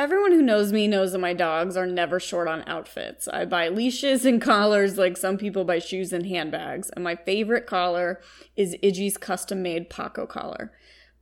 Everyone 0.00 0.30
who 0.30 0.42
knows 0.42 0.72
me 0.72 0.86
knows 0.86 1.10
that 1.10 1.18
my 1.18 1.32
dogs 1.32 1.76
are 1.76 1.84
never 1.84 2.20
short 2.20 2.46
on 2.46 2.62
outfits. 2.68 3.26
I 3.26 3.44
buy 3.44 3.68
leashes 3.68 4.24
and 4.24 4.40
collars 4.40 4.96
like 4.96 5.16
some 5.16 5.36
people 5.36 5.64
buy 5.64 5.80
shoes 5.80 6.12
and 6.12 6.24
handbags. 6.24 6.88
And 6.90 7.02
my 7.02 7.16
favorite 7.16 7.66
collar 7.66 8.20
is 8.54 8.76
Idgie's 8.80 9.16
custom 9.16 9.60
made 9.60 9.90
Paco 9.90 10.24
collar. 10.24 10.70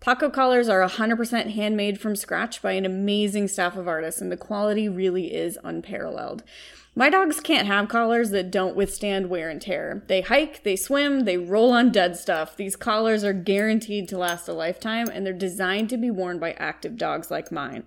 Paco 0.00 0.28
collars 0.28 0.68
are 0.68 0.86
100% 0.86 1.54
handmade 1.54 1.98
from 1.98 2.16
scratch 2.16 2.60
by 2.60 2.72
an 2.72 2.84
amazing 2.84 3.48
staff 3.48 3.78
of 3.78 3.88
artists, 3.88 4.20
and 4.20 4.30
the 4.30 4.36
quality 4.36 4.90
really 4.90 5.34
is 5.34 5.58
unparalleled. 5.64 6.42
My 6.94 7.08
dogs 7.08 7.40
can't 7.40 7.66
have 7.66 7.88
collars 7.88 8.28
that 8.30 8.50
don't 8.50 8.76
withstand 8.76 9.30
wear 9.30 9.48
and 9.48 9.60
tear. 9.60 10.04
They 10.06 10.20
hike, 10.20 10.64
they 10.64 10.76
swim, 10.76 11.20
they 11.20 11.38
roll 11.38 11.72
on 11.72 11.92
dead 11.92 12.18
stuff. 12.18 12.58
These 12.58 12.76
collars 12.76 13.24
are 13.24 13.32
guaranteed 13.32 14.06
to 14.10 14.18
last 14.18 14.48
a 14.48 14.52
lifetime, 14.52 15.08
and 15.08 15.24
they're 15.24 15.32
designed 15.32 15.88
to 15.90 15.96
be 15.96 16.10
worn 16.10 16.38
by 16.38 16.52
active 16.52 16.98
dogs 16.98 17.30
like 17.30 17.50
mine. 17.50 17.84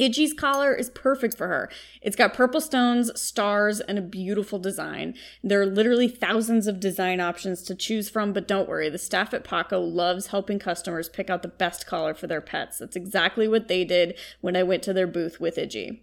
Idgie's 0.00 0.32
collar 0.32 0.74
is 0.74 0.88
perfect 0.88 1.36
for 1.36 1.48
her. 1.48 1.68
It's 2.00 2.16
got 2.16 2.32
purple 2.32 2.62
stones, 2.62 3.10
stars, 3.20 3.80
and 3.80 3.98
a 3.98 4.02
beautiful 4.02 4.58
design. 4.58 5.14
There 5.44 5.60
are 5.60 5.66
literally 5.66 6.08
thousands 6.08 6.66
of 6.66 6.80
design 6.80 7.20
options 7.20 7.62
to 7.64 7.74
choose 7.74 8.08
from, 8.08 8.32
but 8.32 8.48
don't 8.48 8.68
worry, 8.68 8.88
the 8.88 8.96
staff 8.96 9.34
at 9.34 9.44
Paco 9.44 9.78
loves 9.78 10.28
helping 10.28 10.58
customers 10.58 11.10
pick 11.10 11.28
out 11.28 11.42
the 11.42 11.48
best 11.48 11.86
collar 11.86 12.14
for 12.14 12.26
their 12.26 12.40
pets. 12.40 12.78
That's 12.78 12.96
exactly 12.96 13.46
what 13.46 13.68
they 13.68 13.84
did 13.84 14.18
when 14.40 14.56
I 14.56 14.62
went 14.62 14.82
to 14.84 14.94
their 14.94 15.06
booth 15.06 15.38
with 15.38 15.56
Iggy. 15.56 16.00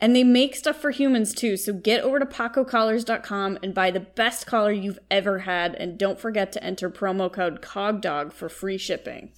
And 0.00 0.14
they 0.14 0.22
make 0.22 0.54
stuff 0.54 0.80
for 0.80 0.92
humans 0.92 1.34
too, 1.34 1.56
so 1.56 1.72
get 1.72 2.04
over 2.04 2.20
to 2.20 2.26
pacocollars.com 2.26 3.58
and 3.64 3.74
buy 3.74 3.90
the 3.90 3.98
best 3.98 4.46
collar 4.46 4.70
you've 4.70 5.00
ever 5.10 5.40
had, 5.40 5.74
and 5.74 5.98
don't 5.98 6.20
forget 6.20 6.52
to 6.52 6.62
enter 6.62 6.88
promo 6.88 7.32
code 7.32 7.60
COGDOG 7.60 8.32
for 8.32 8.48
free 8.48 8.78
shipping. 8.78 9.32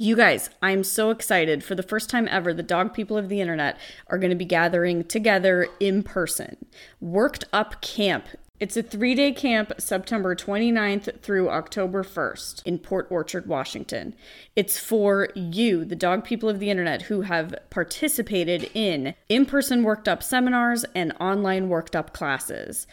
You 0.00 0.14
guys, 0.14 0.48
I'm 0.62 0.84
so 0.84 1.10
excited. 1.10 1.64
For 1.64 1.74
the 1.74 1.82
first 1.82 2.08
time 2.08 2.28
ever, 2.30 2.54
the 2.54 2.62
dog 2.62 2.94
people 2.94 3.18
of 3.18 3.28
the 3.28 3.40
internet 3.40 3.76
are 4.06 4.16
going 4.16 4.30
to 4.30 4.36
be 4.36 4.44
gathering 4.44 5.02
together 5.02 5.66
in 5.80 6.04
person. 6.04 6.56
Worked 7.00 7.46
Up 7.52 7.80
Camp. 7.80 8.28
It's 8.60 8.76
a 8.76 8.82
three 8.84 9.16
day 9.16 9.32
camp, 9.32 9.72
September 9.78 10.36
29th 10.36 11.20
through 11.20 11.50
October 11.50 12.04
1st 12.04 12.62
in 12.64 12.78
Port 12.78 13.08
Orchard, 13.10 13.46
Washington. 13.46 14.14
It's 14.54 14.78
for 14.78 15.30
you, 15.34 15.84
the 15.84 15.96
dog 15.96 16.22
people 16.22 16.48
of 16.48 16.60
the 16.60 16.70
internet, 16.70 17.02
who 17.02 17.22
have 17.22 17.56
participated 17.68 18.70
in 18.74 19.14
in 19.28 19.46
person 19.46 19.82
worked 19.82 20.06
up 20.06 20.22
seminars 20.22 20.84
and 20.94 21.12
online 21.18 21.68
worked 21.68 21.96
up 21.96 22.12
classes 22.12 22.86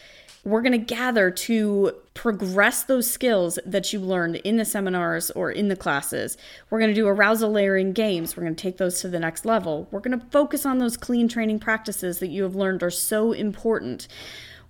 we're 0.46 0.62
going 0.62 0.72
to 0.72 0.78
gather 0.78 1.32
to 1.32 1.92
progress 2.14 2.84
those 2.84 3.10
skills 3.10 3.58
that 3.66 3.92
you 3.92 4.00
learned 4.00 4.36
in 4.38 4.58
the 4.58 4.64
seminars 4.64 5.32
or 5.32 5.52
in 5.52 5.68
the 5.70 5.76
classes. 5.76 6.38
We're 6.70 6.80
going 6.80 6.92
to 6.92 6.96
do 6.96 7.08
arousal 7.08 7.52
layering 7.52 7.94
games. 7.94 8.38
We're 8.38 8.44
going 8.44 8.56
to 8.56 8.62
take 8.62 8.78
those 8.78 9.02
to 9.02 9.08
the 9.08 9.20
next 9.20 9.44
level. 9.44 9.88
We're 9.90 10.00
going 10.00 10.18
to 10.18 10.26
focus 10.28 10.66
on 10.66 10.78
those 10.78 10.98
clean 10.98 11.28
training 11.28 11.60
practices 11.60 12.20
that 12.20 12.28
you 12.28 12.44
have 12.44 12.56
learned 12.56 12.84
are 12.84 12.92
so 12.92 13.32
important 13.32 14.08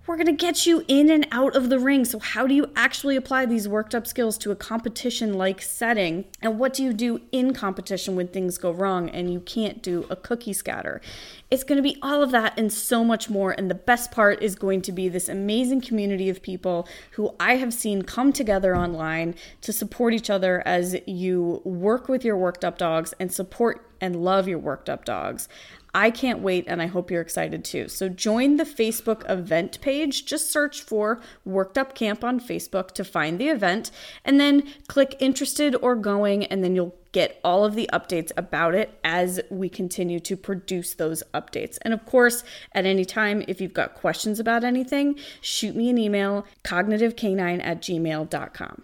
we're 0.08 0.18
going 0.18 0.28
to 0.28 0.34
get 0.34 0.66
you 0.66 0.84
in 0.88 1.10
and 1.10 1.28
out 1.32 1.56
of 1.56 1.70
the 1.70 1.80
ring. 1.80 2.06
So, 2.06 2.20
how 2.20 2.46
do 2.46 2.54
you 2.54 2.70
actually 2.76 3.16
apply 3.16 3.46
these 3.46 3.68
worked 3.68 3.96
up 3.96 4.06
skills 4.06 4.38
to 4.40 4.52
a 4.52 4.56
competition 4.56 5.34
like 5.34 5.62
setting? 5.62 6.26
And 6.42 6.60
what 6.60 6.74
do 6.74 6.84
you 6.84 6.94
do 6.94 7.22
in 7.32 7.54
competition 7.54 8.16
when 8.16 8.28
things 8.28 8.58
go 8.58 8.72
wrong 8.72 9.10
and 9.10 9.34
you 9.34 9.40
can't 9.40 9.82
do 9.82 10.06
a 10.10 10.16
cookie 10.16 10.54
scatter? 10.54 11.02
It's 11.50 11.64
going 11.64 11.78
to 11.78 11.84
be 11.84 11.98
all 12.02 12.22
of 12.22 12.32
that 12.32 12.58
and 12.58 12.72
so 12.72 13.04
much 13.04 13.30
more. 13.30 13.52
And 13.52 13.70
the 13.70 13.76
best 13.76 14.12
part 14.12 14.42
is 14.44 14.56
going 14.56 14.82
to 14.84 14.92
be 14.92 15.10
this 15.10 15.30
amazing 15.30 15.82
community 15.82 16.30
of 16.30 16.42
people 16.42 16.88
who 17.12 17.34
I 17.40 17.56
have 17.56 17.74
seen 17.74 18.04
come 18.04 18.32
together 18.32 18.76
online 18.76 19.36
to 19.62 19.74
support 19.74 20.14
each 20.14 20.30
other 20.30 20.62
as 20.66 20.96
you 21.08 21.62
work 21.64 22.08
with 22.08 22.24
your 22.24 22.38
worked 22.38 22.64
up 22.64 22.78
dogs 22.78 23.14
and 23.20 23.32
support 23.32 23.90
and 24.02 24.24
love 24.24 24.48
your 24.48 24.60
worked 24.60 24.90
up 24.90 25.06
dogs. 25.06 25.48
I 25.96 26.12
can't 26.12 26.40
wait 26.40 26.66
and 26.68 26.82
I 26.82 26.88
hope 26.88 27.10
you're 27.10 27.22
excited 27.22 27.64
too. 27.64 27.88
So 27.88 28.10
join 28.10 28.58
the 28.58 28.66
Facebook 28.66 29.28
event 29.32 29.80
page. 29.80 30.26
Just 30.26 30.52
search 30.52 30.82
for 30.82 31.22
Worked 31.46 31.78
Up 31.78 31.96
Camp 31.96 32.22
on 32.22 32.42
Facebook 32.42 32.92
to 32.92 33.06
find 33.06 33.40
the 33.40 33.48
event 33.48 33.92
and 34.26 34.38
then 34.38 34.64
click 34.90 35.16
interested 35.20 35.74
or 35.82 35.96
going 35.96 36.44
and 36.48 36.66
then 36.66 36.76
you'll 36.76 36.98
get 37.14 37.40
all 37.46 37.64
of 37.64 37.76
the 37.76 37.90
updates 37.94 38.34
about 38.36 38.76
it 38.76 39.00
as 39.06 39.40
we 39.50 39.70
continue 39.70 40.20
to 40.20 40.36
produce 40.36 40.96
those 40.96 41.24
updates. 41.34 41.78
And 41.84 41.94
of 41.94 42.06
course, 42.06 42.44
at 42.74 42.86
any 42.86 43.06
time, 43.06 43.46
if 43.48 43.62
you've 43.62 43.74
got 43.74 43.96
questions 43.96 44.38
about 44.38 44.66
anything, 44.66 45.18
shoot 45.40 45.78
me 45.78 45.90
an 45.90 45.98
email, 45.98 46.46
cognitivecanine 46.66 47.64
at 47.64 47.82
gmail.com. 47.82 48.84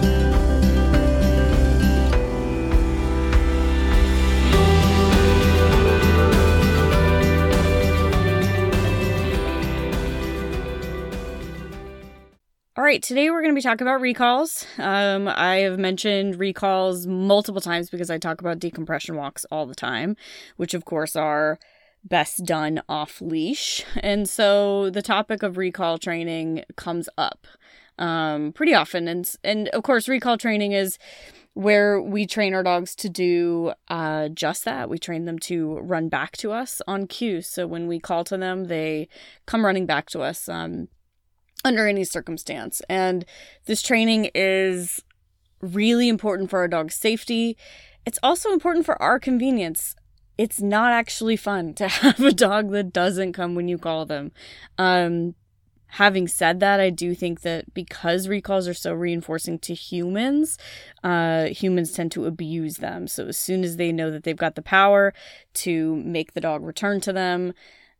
All 12.81 12.85
right, 12.85 13.03
today 13.03 13.29
we're 13.29 13.43
going 13.43 13.53
to 13.53 13.55
be 13.55 13.61
talking 13.61 13.85
about 13.85 14.01
recalls. 14.01 14.65
Um, 14.79 15.27
I 15.27 15.57
have 15.57 15.77
mentioned 15.77 16.39
recalls 16.39 17.05
multiple 17.05 17.61
times 17.61 17.91
because 17.91 18.09
I 18.09 18.17
talk 18.17 18.41
about 18.41 18.57
decompression 18.57 19.15
walks 19.15 19.45
all 19.51 19.67
the 19.67 19.75
time, 19.75 20.17
which 20.57 20.73
of 20.73 20.83
course 20.83 21.15
are 21.15 21.59
best 22.03 22.43
done 22.43 22.81
off 22.89 23.21
leash. 23.21 23.85
And 23.97 24.27
so 24.27 24.89
the 24.89 25.03
topic 25.03 25.43
of 25.43 25.57
recall 25.57 25.99
training 25.99 26.63
comes 26.75 27.07
up 27.19 27.45
um, 27.99 28.51
pretty 28.51 28.73
often. 28.73 29.07
And, 29.07 29.31
and 29.43 29.67
of 29.67 29.83
course, 29.83 30.07
recall 30.09 30.39
training 30.39 30.71
is 30.71 30.97
where 31.53 32.01
we 32.01 32.25
train 32.25 32.55
our 32.55 32.63
dogs 32.63 32.95
to 32.95 33.09
do 33.09 33.73
uh, 33.89 34.29
just 34.29 34.65
that. 34.65 34.89
We 34.89 34.97
train 34.97 35.25
them 35.25 35.37
to 35.37 35.77
run 35.81 36.09
back 36.09 36.35
to 36.37 36.51
us 36.51 36.81
on 36.87 37.05
cue. 37.05 37.43
So 37.43 37.67
when 37.67 37.85
we 37.85 37.99
call 37.99 38.23
to 38.23 38.37
them, 38.37 38.63
they 38.63 39.07
come 39.45 39.67
running 39.67 39.85
back 39.85 40.09
to 40.09 40.21
us. 40.21 40.49
Um, 40.49 40.87
under 41.63 41.87
any 41.87 42.03
circumstance. 42.03 42.81
And 42.89 43.25
this 43.65 43.81
training 43.81 44.31
is 44.33 45.03
really 45.61 46.09
important 46.09 46.49
for 46.49 46.59
our 46.59 46.67
dog's 46.67 46.95
safety. 46.95 47.57
It's 48.05 48.19
also 48.23 48.51
important 48.51 48.85
for 48.85 49.01
our 49.01 49.19
convenience. 49.19 49.95
It's 50.37 50.61
not 50.61 50.91
actually 50.91 51.37
fun 51.37 51.73
to 51.75 51.87
have 51.87 52.19
a 52.19 52.31
dog 52.31 52.71
that 52.71 52.93
doesn't 52.93 53.33
come 53.33 53.55
when 53.55 53.67
you 53.67 53.77
call 53.77 54.05
them. 54.05 54.31
Um, 54.77 55.35
having 55.91 56.27
said 56.27 56.59
that, 56.61 56.79
I 56.79 56.89
do 56.89 57.13
think 57.13 57.41
that 57.41 57.73
because 57.73 58.27
recalls 58.27 58.67
are 58.67 58.73
so 58.73 58.93
reinforcing 58.93 59.59
to 59.59 59.73
humans, 59.73 60.57
uh, 61.03 61.45
humans 61.45 61.91
tend 61.91 62.11
to 62.13 62.25
abuse 62.25 62.77
them. 62.77 63.07
So 63.07 63.27
as 63.27 63.37
soon 63.37 63.63
as 63.63 63.75
they 63.75 63.91
know 63.91 64.09
that 64.09 64.23
they've 64.23 64.35
got 64.35 64.55
the 64.55 64.61
power 64.61 65.13
to 65.55 65.97
make 65.97 66.33
the 66.33 66.41
dog 66.41 66.63
return 66.63 67.01
to 67.01 67.13
them, 67.13 67.53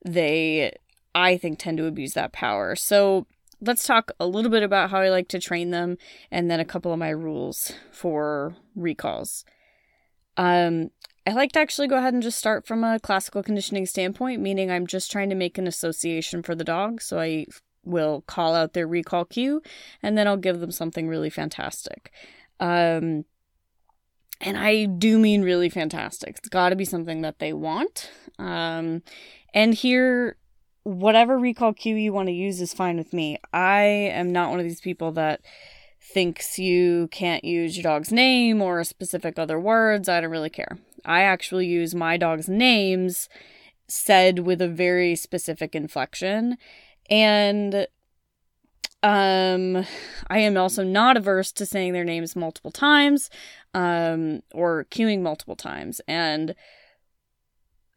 they, 0.05 0.73
I 1.13 1.37
think, 1.37 1.59
tend 1.59 1.77
to 1.79 1.85
abuse 1.85 2.13
that 2.13 2.31
power. 2.31 2.75
So 2.77 3.27
let's 3.61 3.85
talk 3.85 4.11
a 4.19 4.27
little 4.27 4.51
bit 4.51 4.63
about 4.63 4.89
how 4.89 4.99
I 4.99 5.09
like 5.09 5.27
to 5.29 5.39
train 5.39 5.69
them 5.69 5.97
and 6.31 6.49
then 6.49 6.59
a 6.59 6.65
couple 6.65 6.91
of 6.91 6.99
my 6.99 7.09
rules 7.09 7.73
for 7.91 8.55
recalls. 8.75 9.45
Um, 10.35 10.89
I 11.27 11.33
like 11.33 11.51
to 11.51 11.59
actually 11.59 11.87
go 11.87 11.97
ahead 11.97 12.13
and 12.13 12.23
just 12.23 12.39
start 12.39 12.65
from 12.65 12.83
a 12.83 12.99
classical 12.99 13.43
conditioning 13.43 13.85
standpoint, 13.85 14.41
meaning 14.41 14.71
I'm 14.71 14.87
just 14.87 15.11
trying 15.11 15.29
to 15.29 15.35
make 15.35 15.57
an 15.57 15.67
association 15.67 16.41
for 16.41 16.55
the 16.55 16.63
dog. 16.63 17.01
So 17.01 17.19
I 17.19 17.45
will 17.83 18.21
call 18.21 18.55
out 18.55 18.73
their 18.73 18.87
recall 18.87 19.25
cue 19.25 19.61
and 20.01 20.17
then 20.17 20.27
I'll 20.27 20.37
give 20.37 20.59
them 20.59 20.71
something 20.71 21.07
really 21.07 21.29
fantastic. 21.29 22.11
Um, 22.59 23.25
and 24.39 24.57
I 24.57 24.85
do 24.85 25.19
mean 25.19 25.43
really 25.43 25.69
fantastic. 25.69 26.37
It's 26.39 26.49
got 26.49 26.69
to 26.69 26.75
be 26.75 26.85
something 26.85 27.21
that 27.21 27.37
they 27.37 27.53
want. 27.53 28.09
Um, 28.39 29.03
and 29.53 29.73
here 29.75 30.37
whatever 30.83 31.37
recall 31.37 31.73
cue 31.73 31.95
you 31.95 32.13
want 32.13 32.27
to 32.27 32.33
use 32.33 32.59
is 32.61 32.73
fine 32.73 32.97
with 32.97 33.13
me. 33.13 33.37
I 33.53 33.81
am 33.81 34.31
not 34.31 34.49
one 34.49 34.59
of 34.59 34.65
these 34.65 34.81
people 34.81 35.11
that 35.13 35.41
thinks 36.01 36.57
you 36.57 37.07
can't 37.11 37.43
use 37.43 37.77
your 37.77 37.83
dog's 37.83 38.11
name 38.11 38.61
or 38.61 38.83
specific 38.83 39.37
other 39.37 39.59
words. 39.59 40.09
I 40.09 40.19
don't 40.19 40.31
really 40.31 40.49
care. 40.49 40.79
I 41.05 41.21
actually 41.21 41.67
use 41.67 41.93
my 41.93 42.17
dog's 42.17 42.49
names 42.49 43.29
said 43.87 44.39
with 44.39 44.61
a 44.61 44.67
very 44.67 45.15
specific 45.15 45.75
inflection. 45.75 46.57
And 47.09 47.87
um 49.03 49.85
I 50.27 50.39
am 50.39 50.57
also 50.57 50.83
not 50.83 51.17
averse 51.17 51.51
to 51.53 51.65
saying 51.65 51.93
their 51.93 52.03
names 52.03 52.35
multiple 52.35 52.71
times 52.71 53.29
um 53.73 54.41
or 54.53 54.85
cueing 54.91 55.21
multiple 55.21 55.55
times. 55.55 56.01
And 56.07 56.55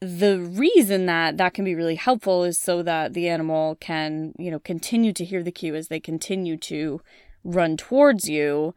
the 0.05 0.39
reason 0.41 1.06
that 1.06 1.37
that 1.39 1.55
can 1.55 1.65
be 1.65 1.75
really 1.75 1.95
helpful 1.97 2.45
is 2.45 2.59
so 2.59 2.83
that 2.83 3.15
the 3.15 3.29
animal 3.29 3.77
can, 3.77 4.33
you 4.39 4.51
know, 4.51 4.59
continue 4.59 5.12
to 5.12 5.25
hear 5.25 5.43
the 5.43 5.53
cue 5.53 5.75
as 5.75 5.89
they 5.89 6.01
continue 6.01 6.56
to 6.59 7.01
run 7.43 7.77
towards 7.77 8.29
you. 8.29 8.75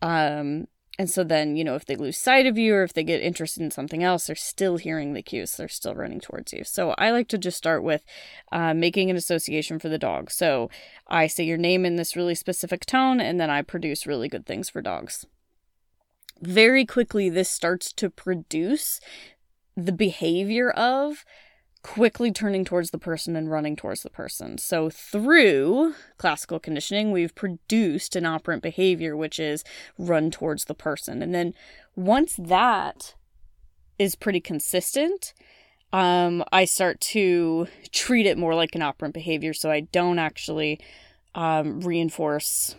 Um, 0.00 0.66
and 0.98 1.08
so 1.08 1.22
then, 1.22 1.56
you 1.56 1.62
know, 1.62 1.76
if 1.76 1.86
they 1.86 1.94
lose 1.94 2.18
sight 2.18 2.46
of 2.46 2.58
you 2.58 2.74
or 2.74 2.82
if 2.82 2.92
they 2.92 3.04
get 3.04 3.22
interested 3.22 3.62
in 3.62 3.70
something 3.70 4.02
else, 4.02 4.26
they're 4.26 4.34
still 4.34 4.78
hearing 4.78 5.12
the 5.12 5.22
cues. 5.22 5.56
They're 5.56 5.68
still 5.68 5.94
running 5.94 6.20
towards 6.20 6.52
you. 6.52 6.64
So 6.64 6.94
I 6.98 7.12
like 7.12 7.28
to 7.28 7.38
just 7.38 7.56
start 7.56 7.84
with 7.84 8.02
uh, 8.50 8.74
making 8.74 9.08
an 9.08 9.16
association 9.16 9.78
for 9.78 9.88
the 9.88 9.98
dog. 9.98 10.30
So 10.30 10.70
I 11.06 11.28
say 11.28 11.44
your 11.44 11.56
name 11.56 11.84
in 11.84 11.96
this 11.96 12.16
really 12.16 12.34
specific 12.34 12.84
tone, 12.84 13.20
and 13.20 13.38
then 13.38 13.48
I 13.48 13.62
produce 13.62 14.08
really 14.08 14.28
good 14.28 14.44
things 14.44 14.70
for 14.70 14.82
dogs. 14.82 15.24
Very 16.40 16.84
quickly, 16.84 17.28
this 17.28 17.48
starts 17.48 17.92
to 17.92 18.10
produce 18.10 19.00
the 19.78 19.92
behavior 19.92 20.70
of 20.70 21.24
quickly 21.82 22.32
turning 22.32 22.64
towards 22.64 22.90
the 22.90 22.98
person 22.98 23.36
and 23.36 23.50
running 23.50 23.76
towards 23.76 24.02
the 24.02 24.10
person. 24.10 24.58
So, 24.58 24.90
through 24.90 25.94
classical 26.16 26.58
conditioning, 26.58 27.12
we've 27.12 27.34
produced 27.34 28.16
an 28.16 28.26
operant 28.26 28.62
behavior, 28.62 29.16
which 29.16 29.38
is 29.38 29.62
run 29.96 30.30
towards 30.32 30.64
the 30.64 30.74
person. 30.74 31.22
And 31.22 31.32
then 31.32 31.54
once 31.94 32.34
that 32.36 33.14
is 33.98 34.16
pretty 34.16 34.40
consistent, 34.40 35.32
um, 35.92 36.42
I 36.50 36.64
start 36.64 37.00
to 37.12 37.68
treat 37.92 38.26
it 38.26 38.36
more 38.36 38.54
like 38.54 38.74
an 38.74 38.82
operant 38.82 39.14
behavior. 39.14 39.54
So, 39.54 39.70
I 39.70 39.80
don't 39.80 40.18
actually 40.18 40.80
um, 41.36 41.80
reinforce 41.80 42.74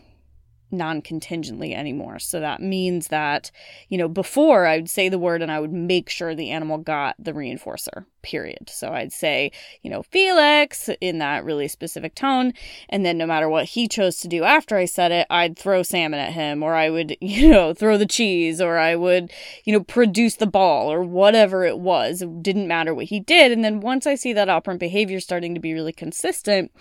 non 0.71 1.01
contingently 1.01 1.73
anymore. 1.73 2.19
So 2.19 2.39
that 2.39 2.61
means 2.61 3.07
that, 3.07 3.51
you 3.87 3.97
know, 3.97 4.07
before 4.07 4.65
I 4.65 4.77
would 4.77 4.89
say 4.89 5.09
the 5.09 5.19
word 5.19 5.41
and 5.41 5.51
I 5.51 5.59
would 5.59 5.73
make 5.73 6.09
sure 6.09 6.35
the 6.35 6.51
animal 6.51 6.77
got 6.77 7.15
the 7.19 7.33
reinforcer 7.33 8.05
period. 8.21 8.69
So 8.69 8.91
I'd 8.91 9.13
say, 9.13 9.51
you 9.81 9.89
know, 9.89 10.03
Felix 10.03 10.89
in 11.01 11.19
that 11.19 11.43
really 11.43 11.67
specific 11.67 12.15
tone. 12.15 12.53
And 12.89 13.05
then 13.05 13.17
no 13.17 13.25
matter 13.25 13.49
what 13.49 13.65
he 13.65 13.87
chose 13.87 14.17
to 14.17 14.27
do 14.27 14.43
after 14.43 14.77
I 14.77 14.85
said 14.85 15.11
it, 15.11 15.27
I'd 15.29 15.57
throw 15.57 15.83
salmon 15.83 16.19
at 16.19 16.33
him 16.33 16.63
or 16.63 16.75
I 16.75 16.89
would, 16.89 17.15
you 17.21 17.49
know, 17.49 17.73
throw 17.73 17.97
the 17.97 18.05
cheese 18.05 18.61
or 18.61 18.77
I 18.77 18.95
would, 18.95 19.31
you 19.63 19.73
know, 19.73 19.83
produce 19.83 20.35
the 20.35 20.47
ball 20.47 20.91
or 20.91 21.01
whatever 21.03 21.63
it 21.63 21.79
was. 21.79 22.21
It 22.21 22.43
didn't 22.43 22.67
matter 22.67 22.93
what 22.93 23.05
he 23.05 23.19
did. 23.19 23.51
And 23.51 23.63
then 23.63 23.79
once 23.79 24.05
I 24.05 24.15
see 24.15 24.33
that 24.33 24.49
operant 24.49 24.79
behavior 24.79 25.19
starting 25.19 25.53
to 25.55 25.61
be 25.61 25.73
really 25.73 25.93
consistent, 25.93 26.71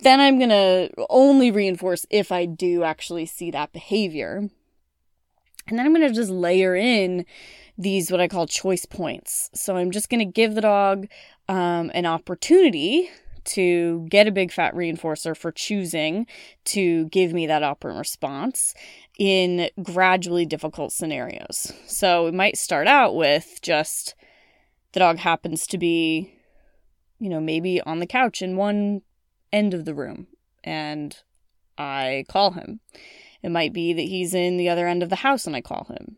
then 0.00 0.20
I'm 0.20 0.38
going 0.38 0.50
to 0.50 0.90
only 1.10 1.50
reinforce 1.50 2.06
if 2.10 2.30
I 2.32 2.44
do 2.46 2.84
actually 2.84 3.26
see 3.38 3.50
that 3.52 3.72
behavior. 3.72 4.48
And 5.66 5.78
then 5.78 5.86
I'm 5.86 5.94
going 5.94 6.06
to 6.06 6.14
just 6.14 6.30
layer 6.30 6.74
in 6.74 7.24
these 7.76 8.10
what 8.10 8.20
I 8.20 8.28
call 8.28 8.46
choice 8.46 8.84
points. 8.84 9.50
So 9.54 9.76
I'm 9.76 9.90
just 9.90 10.10
going 10.10 10.20
to 10.20 10.32
give 10.32 10.54
the 10.54 10.60
dog 10.60 11.06
um, 11.48 11.90
an 11.94 12.06
opportunity 12.06 13.10
to 13.44 14.06
get 14.10 14.26
a 14.26 14.32
big 14.32 14.52
fat 14.52 14.74
reinforcer 14.74 15.36
for 15.36 15.50
choosing 15.50 16.26
to 16.64 17.06
give 17.06 17.32
me 17.32 17.46
that 17.46 17.62
operant 17.62 17.98
response 17.98 18.74
in 19.18 19.70
gradually 19.82 20.44
difficult 20.44 20.92
scenarios. 20.92 21.72
So 21.86 22.26
it 22.26 22.34
might 22.34 22.58
start 22.58 22.86
out 22.86 23.14
with 23.14 23.60
just 23.62 24.14
the 24.92 25.00
dog 25.00 25.18
happens 25.18 25.66
to 25.68 25.78
be, 25.78 26.34
you 27.18 27.30
know, 27.30 27.40
maybe 27.40 27.80
on 27.82 28.00
the 28.00 28.06
couch 28.06 28.42
in 28.42 28.56
one 28.56 29.02
end 29.52 29.72
of 29.72 29.84
the 29.84 29.94
room 29.94 30.26
and 30.62 31.16
I 31.78 32.24
call 32.28 32.52
him. 32.52 32.80
It 33.42 33.50
might 33.50 33.72
be 33.72 33.92
that 33.92 34.02
he's 34.02 34.34
in 34.34 34.56
the 34.56 34.68
other 34.68 34.86
end 34.86 35.02
of 35.02 35.10
the 35.10 35.16
house 35.16 35.46
and 35.46 35.54
I 35.54 35.60
call 35.60 35.86
him. 35.88 36.16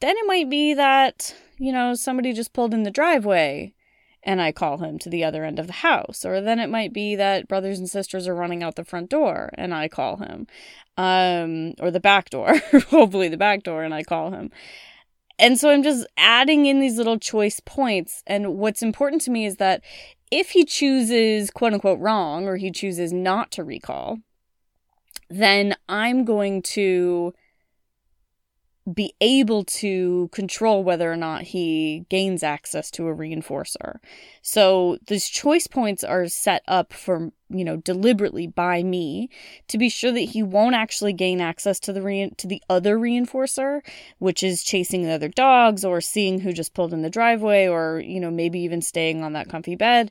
Then 0.00 0.16
it 0.16 0.26
might 0.26 0.48
be 0.48 0.74
that, 0.74 1.34
you 1.58 1.72
know, 1.72 1.94
somebody 1.94 2.32
just 2.32 2.52
pulled 2.52 2.72
in 2.72 2.84
the 2.84 2.90
driveway 2.90 3.74
and 4.22 4.40
I 4.40 4.52
call 4.52 4.78
him 4.78 4.98
to 5.00 5.10
the 5.10 5.24
other 5.24 5.44
end 5.44 5.58
of 5.58 5.66
the 5.66 5.72
house. 5.72 6.24
Or 6.24 6.40
then 6.40 6.58
it 6.58 6.70
might 6.70 6.92
be 6.92 7.16
that 7.16 7.48
brothers 7.48 7.78
and 7.78 7.88
sisters 7.88 8.28
are 8.28 8.34
running 8.34 8.62
out 8.62 8.76
the 8.76 8.84
front 8.84 9.10
door 9.10 9.50
and 9.54 9.74
I 9.74 9.88
call 9.88 10.18
him. 10.18 10.46
Um, 10.96 11.74
or 11.80 11.90
the 11.90 12.00
back 12.00 12.30
door, 12.30 12.56
hopefully 12.88 13.28
the 13.28 13.36
back 13.36 13.62
door, 13.62 13.84
and 13.84 13.94
I 13.94 14.02
call 14.02 14.32
him. 14.32 14.50
And 15.38 15.58
so 15.58 15.70
I'm 15.70 15.84
just 15.84 16.06
adding 16.16 16.66
in 16.66 16.80
these 16.80 16.98
little 16.98 17.18
choice 17.18 17.60
points. 17.60 18.24
And 18.26 18.58
what's 18.58 18.82
important 18.82 19.22
to 19.22 19.30
me 19.30 19.46
is 19.46 19.56
that 19.56 19.82
if 20.30 20.50
he 20.50 20.64
chooses 20.64 21.50
quote 21.50 21.72
unquote 21.72 22.00
wrong 22.00 22.46
or 22.46 22.56
he 22.56 22.72
chooses 22.72 23.12
not 23.12 23.52
to 23.52 23.64
recall, 23.64 24.18
then 25.30 25.74
I'm 25.88 26.24
going 26.24 26.62
to 26.62 27.34
be 28.92 29.14
able 29.20 29.64
to 29.64 30.28
control 30.32 30.82
whether 30.82 31.12
or 31.12 31.16
not 31.16 31.42
he 31.42 32.06
gains 32.08 32.42
access 32.42 32.90
to 32.92 33.06
a 33.08 33.14
reinforcer. 33.14 33.96
So 34.42 34.98
these 35.06 35.28
choice 35.28 35.66
points 35.66 36.02
are 36.02 36.26
set 36.28 36.62
up 36.66 36.92
for, 36.92 37.30
you 37.50 37.64
know, 37.64 37.76
deliberately 37.76 38.46
by 38.46 38.82
me 38.82 39.28
to 39.68 39.78
be 39.78 39.88
sure 39.88 40.12
that 40.12 40.20
he 40.20 40.42
won't 40.42 40.74
actually 40.74 41.12
gain 41.12 41.40
access 41.40 41.78
to 41.80 41.92
the 41.92 42.02
re- 42.02 42.32
to 42.36 42.46
the 42.46 42.62
other 42.70 42.98
reinforcer, 42.98 43.80
which 44.18 44.42
is 44.42 44.62
chasing 44.62 45.02
the 45.02 45.12
other 45.12 45.28
dogs 45.28 45.84
or 45.84 46.00
seeing 46.00 46.40
who 46.40 46.52
just 46.52 46.74
pulled 46.74 46.92
in 46.92 47.02
the 47.02 47.10
driveway 47.10 47.66
or, 47.66 48.00
you 48.00 48.20
know, 48.20 48.30
maybe 48.30 48.60
even 48.60 48.80
staying 48.80 49.22
on 49.22 49.34
that 49.34 49.48
comfy 49.48 49.76
bed. 49.76 50.10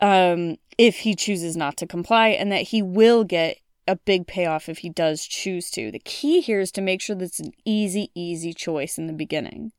Um, 0.00 0.56
if 0.76 0.98
he 0.98 1.14
chooses 1.14 1.56
not 1.56 1.76
to 1.78 1.86
comply 1.86 2.28
and 2.28 2.52
that 2.52 2.62
he 2.62 2.82
will 2.82 3.24
get 3.24 3.58
a 3.88 3.96
big 3.96 4.26
payoff 4.26 4.68
if 4.68 4.78
he 4.78 4.90
does 4.90 5.24
choose 5.24 5.70
to. 5.72 5.90
The 5.90 5.98
key 5.98 6.40
here 6.40 6.60
is 6.60 6.70
to 6.72 6.80
make 6.80 7.00
sure 7.00 7.16
that 7.16 7.24
it's 7.24 7.40
an 7.40 7.52
easy, 7.64 8.10
easy 8.14 8.52
choice 8.52 8.98
in 8.98 9.06
the 9.06 9.12
beginning. 9.12 9.72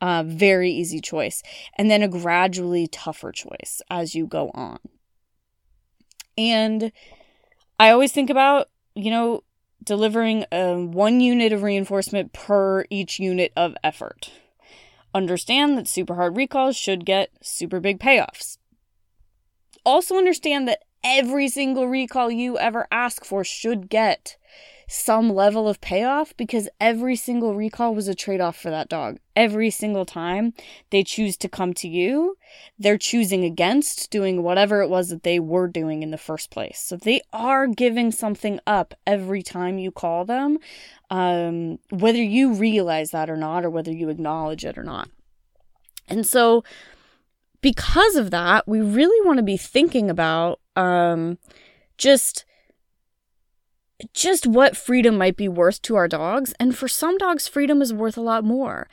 Uh, 0.00 0.22
very 0.26 0.70
easy 0.70 1.00
choice. 1.00 1.42
And 1.76 1.90
then 1.90 2.02
a 2.02 2.08
gradually 2.08 2.86
tougher 2.86 3.32
choice 3.32 3.82
as 3.90 4.14
you 4.14 4.26
go 4.26 4.50
on. 4.54 4.78
And 6.38 6.92
I 7.78 7.90
always 7.90 8.12
think 8.12 8.30
about, 8.30 8.68
you 8.94 9.10
know, 9.10 9.42
delivering 9.84 10.44
um, 10.52 10.92
one 10.92 11.20
unit 11.20 11.52
of 11.52 11.62
reinforcement 11.62 12.32
per 12.32 12.84
each 12.88 13.18
unit 13.18 13.52
of 13.56 13.74
effort. 13.82 14.30
Understand 15.12 15.76
that 15.76 15.88
super 15.88 16.14
hard 16.14 16.36
recalls 16.36 16.76
should 16.76 17.04
get 17.04 17.30
super 17.42 17.80
big 17.80 17.98
payoffs. 17.98 18.58
Also, 19.84 20.16
understand 20.16 20.68
that 20.68 20.84
every 21.02 21.48
single 21.48 21.86
recall 21.86 22.30
you 22.30 22.58
ever 22.58 22.86
ask 22.90 23.24
for 23.24 23.44
should 23.44 23.88
get 23.88 24.36
some 24.92 25.30
level 25.32 25.68
of 25.68 25.80
payoff 25.80 26.36
because 26.36 26.68
every 26.80 27.14
single 27.14 27.54
recall 27.54 27.94
was 27.94 28.08
a 28.08 28.14
trade 28.14 28.40
off 28.40 28.56
for 28.56 28.70
that 28.70 28.88
dog. 28.88 29.18
Every 29.36 29.70
single 29.70 30.04
time 30.04 30.52
they 30.90 31.04
choose 31.04 31.36
to 31.38 31.48
come 31.48 31.72
to 31.74 31.86
you, 31.88 32.36
they're 32.76 32.98
choosing 32.98 33.44
against 33.44 34.10
doing 34.10 34.42
whatever 34.42 34.82
it 34.82 34.90
was 34.90 35.08
that 35.10 35.22
they 35.22 35.38
were 35.38 35.68
doing 35.68 36.02
in 36.02 36.10
the 36.10 36.18
first 36.18 36.50
place. 36.50 36.82
So 36.84 36.96
they 36.96 37.20
are 37.32 37.68
giving 37.68 38.10
something 38.10 38.58
up 38.66 38.94
every 39.06 39.44
time 39.44 39.78
you 39.78 39.92
call 39.92 40.24
them, 40.24 40.58
um, 41.08 41.78
whether 41.90 42.22
you 42.22 42.52
realize 42.54 43.10
that 43.10 43.30
or 43.30 43.36
not, 43.36 43.64
or 43.64 43.70
whether 43.70 43.92
you 43.92 44.08
acknowledge 44.08 44.64
it 44.64 44.76
or 44.76 44.82
not. 44.82 45.08
And 46.08 46.26
so, 46.26 46.64
because 47.60 48.16
of 48.16 48.30
that, 48.30 48.66
we 48.66 48.80
really 48.80 49.26
want 49.26 49.38
to 49.38 49.42
be 49.42 49.56
thinking 49.56 50.10
about 50.10 50.60
um, 50.76 51.38
just 51.98 52.44
just 54.14 54.46
what 54.46 54.76
freedom 54.76 55.18
might 55.18 55.36
be 55.36 55.48
worth 55.48 55.82
to 55.82 55.94
our 55.94 56.08
dogs. 56.08 56.54
And 56.58 56.76
for 56.76 56.88
some 56.88 57.18
dogs, 57.18 57.46
freedom 57.46 57.82
is 57.82 57.92
worth 57.92 58.16
a 58.16 58.22
lot 58.22 58.44
more. 58.44 58.88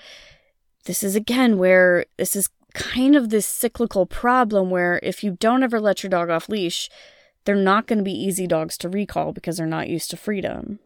This 0.83 1.03
is 1.03 1.15
again 1.15 1.57
where 1.57 2.05
this 2.17 2.36
is 2.36 2.50
kind 2.74 3.15
of 3.15 3.29
this 3.29 3.47
cyclical 3.47 4.05
problem 4.05 4.69
where 4.69 5.00
if 5.01 5.24
you 5.24 5.31
don't 5.31 5.63
ever 5.63 5.79
let 5.79 6.03
your 6.03 6.09
dog 6.09 6.29
off 6.29 6.50
leash, 6.50 6.89
they're 7.45 7.55
not 7.55 7.88
going 7.88 7.97
to 7.97 8.03
be 8.03 8.12
easy 8.12 8.45
dogs 8.45 8.77
to 8.77 8.89
recall 8.89 9.31
because 9.31 9.57
they're 9.57 9.65
not 9.65 9.89
used 9.89 10.09
to 10.09 10.17
freedom. 10.17 10.79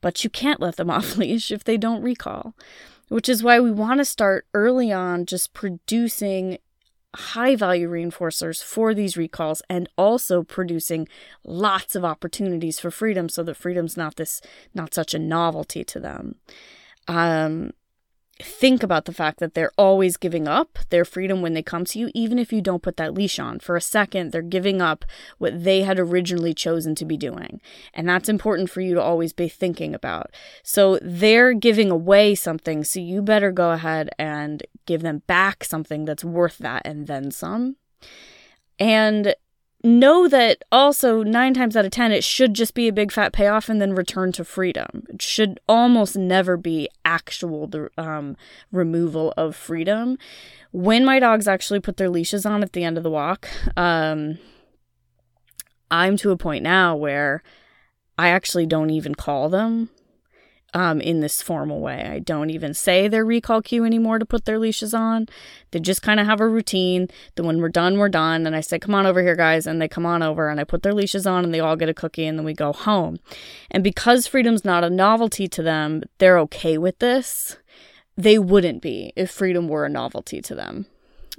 But 0.00 0.22
you 0.24 0.30
can't 0.30 0.60
let 0.60 0.76
them 0.76 0.90
off 0.90 1.16
leash 1.16 1.50
if 1.50 1.64
they 1.64 1.76
don't 1.76 2.02
recall, 2.02 2.54
which 3.08 3.28
is 3.28 3.42
why 3.42 3.60
we 3.60 3.70
want 3.70 3.98
to 3.98 4.04
start 4.04 4.46
early 4.52 4.92
on 4.92 5.26
just 5.26 5.52
producing 5.52 6.58
high 7.16 7.56
value 7.56 7.88
reinforcers 7.88 8.62
for 8.62 8.92
these 8.94 9.16
recalls 9.16 9.62
and 9.70 9.88
also 9.96 10.42
producing 10.42 11.08
lots 11.44 11.94
of 11.94 12.04
opportunities 12.04 12.78
for 12.78 12.90
freedom 12.90 13.28
so 13.28 13.42
that 13.42 13.56
freedom's 13.56 13.96
not 13.96 14.16
this 14.16 14.40
not 14.74 14.92
such 14.92 15.14
a 15.14 15.18
novelty 15.18 15.84
to 15.84 15.98
them. 15.98 16.34
Um, 17.06 17.72
think 18.40 18.82
about 18.82 19.04
the 19.04 19.12
fact 19.12 19.40
that 19.40 19.54
they're 19.54 19.72
always 19.76 20.16
giving 20.16 20.46
up 20.46 20.78
their 20.90 21.04
freedom 21.04 21.42
when 21.42 21.54
they 21.54 21.62
come 21.62 21.84
to 21.86 21.98
you, 21.98 22.10
even 22.14 22.38
if 22.38 22.52
you 22.52 22.60
don't 22.60 22.82
put 22.82 22.96
that 22.96 23.14
leash 23.14 23.38
on. 23.38 23.58
For 23.58 23.76
a 23.76 23.80
second, 23.80 24.30
they're 24.30 24.42
giving 24.42 24.80
up 24.80 25.04
what 25.38 25.64
they 25.64 25.82
had 25.82 25.98
originally 25.98 26.54
chosen 26.54 26.94
to 26.96 27.04
be 27.04 27.16
doing. 27.16 27.60
And 27.92 28.08
that's 28.08 28.28
important 28.28 28.70
for 28.70 28.80
you 28.80 28.94
to 28.94 29.02
always 29.02 29.32
be 29.32 29.48
thinking 29.48 29.94
about. 29.94 30.30
So 30.62 30.98
they're 31.02 31.52
giving 31.52 31.90
away 31.90 32.34
something, 32.34 32.84
so 32.84 33.00
you 33.00 33.22
better 33.22 33.50
go 33.50 33.72
ahead 33.72 34.10
and 34.18 34.62
give 34.86 35.02
them 35.02 35.22
back 35.26 35.64
something 35.64 36.04
that's 36.04 36.24
worth 36.24 36.58
that 36.58 36.82
and 36.84 37.06
then 37.06 37.30
some. 37.30 37.76
And 38.78 39.34
know 39.84 40.28
that 40.28 40.62
also 40.72 41.22
nine 41.22 41.54
times 41.54 41.76
out 41.76 41.84
of 41.84 41.90
ten 41.90 42.12
it 42.12 42.24
should 42.24 42.54
just 42.54 42.74
be 42.74 42.88
a 42.88 42.92
big 42.92 43.12
fat 43.12 43.32
payoff 43.32 43.68
and 43.68 43.80
then 43.80 43.94
return 43.94 44.32
to 44.32 44.44
freedom. 44.44 45.04
It 45.08 45.22
should 45.22 45.60
almost 45.68 46.16
never 46.16 46.56
be 46.56 46.88
actual 47.04 47.70
um, 47.96 48.36
removal 48.72 49.32
of 49.36 49.54
freedom. 49.54 50.18
When 50.70 51.04
my 51.04 51.18
dogs 51.18 51.48
actually 51.48 51.80
put 51.80 51.96
their 51.96 52.10
leashes 52.10 52.44
on 52.44 52.62
at 52.62 52.72
the 52.72 52.84
end 52.84 52.98
of 52.98 53.04
the 53.04 53.10
walk 53.10 53.48
um, 53.76 54.38
i'm 55.90 56.16
to 56.16 56.30
a 56.30 56.36
point 56.36 56.62
now 56.62 56.94
where 56.94 57.42
i 58.18 58.28
actually 58.28 58.66
don't 58.66 58.90
even 58.90 59.14
call 59.14 59.48
them 59.48 59.88
um, 60.74 61.00
in 61.00 61.20
this 61.20 61.40
formal 61.40 61.80
way. 61.80 62.08
I 62.10 62.18
don't 62.18 62.50
even 62.50 62.74
say 62.74 63.08
their 63.08 63.24
recall 63.24 63.62
cue 63.62 63.84
anymore 63.84 64.18
to 64.18 64.26
put 64.26 64.44
their 64.44 64.58
leashes 64.58 64.92
on. 64.92 65.26
They 65.70 65.80
just 65.80 66.02
kind 66.02 66.20
of 66.20 66.26
have 66.26 66.40
a 66.40 66.48
routine. 66.48 67.08
Then 67.34 67.46
when 67.46 67.60
we're 67.60 67.68
done, 67.68 67.98
we're 67.98 68.08
done. 68.08 68.46
And 68.46 68.54
I 68.54 68.60
say, 68.60 68.78
come 68.78 68.94
on 68.94 69.06
over 69.06 69.22
here, 69.22 69.36
guys. 69.36 69.66
And 69.66 69.80
they 69.80 69.88
come 69.88 70.06
on 70.06 70.22
over 70.22 70.48
and 70.48 70.60
I 70.60 70.64
put 70.64 70.82
their 70.82 70.94
leashes 70.94 71.26
on 71.26 71.44
and 71.44 71.54
they 71.54 71.60
all 71.60 71.76
get 71.76 71.88
a 71.88 71.94
cookie 71.94 72.26
and 72.26 72.38
then 72.38 72.44
we 72.44 72.54
go 72.54 72.72
home. 72.72 73.18
And 73.70 73.82
because 73.82 74.26
freedom's 74.26 74.64
not 74.64 74.84
a 74.84 74.90
novelty 74.90 75.48
to 75.48 75.62
them, 75.62 76.02
they're 76.18 76.38
okay 76.40 76.76
with 76.76 76.98
this. 76.98 77.56
They 78.16 78.38
wouldn't 78.38 78.82
be 78.82 79.12
if 79.16 79.30
freedom 79.30 79.68
were 79.68 79.86
a 79.86 79.88
novelty 79.88 80.42
to 80.42 80.54
them. 80.54 80.86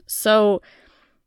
So 0.08 0.62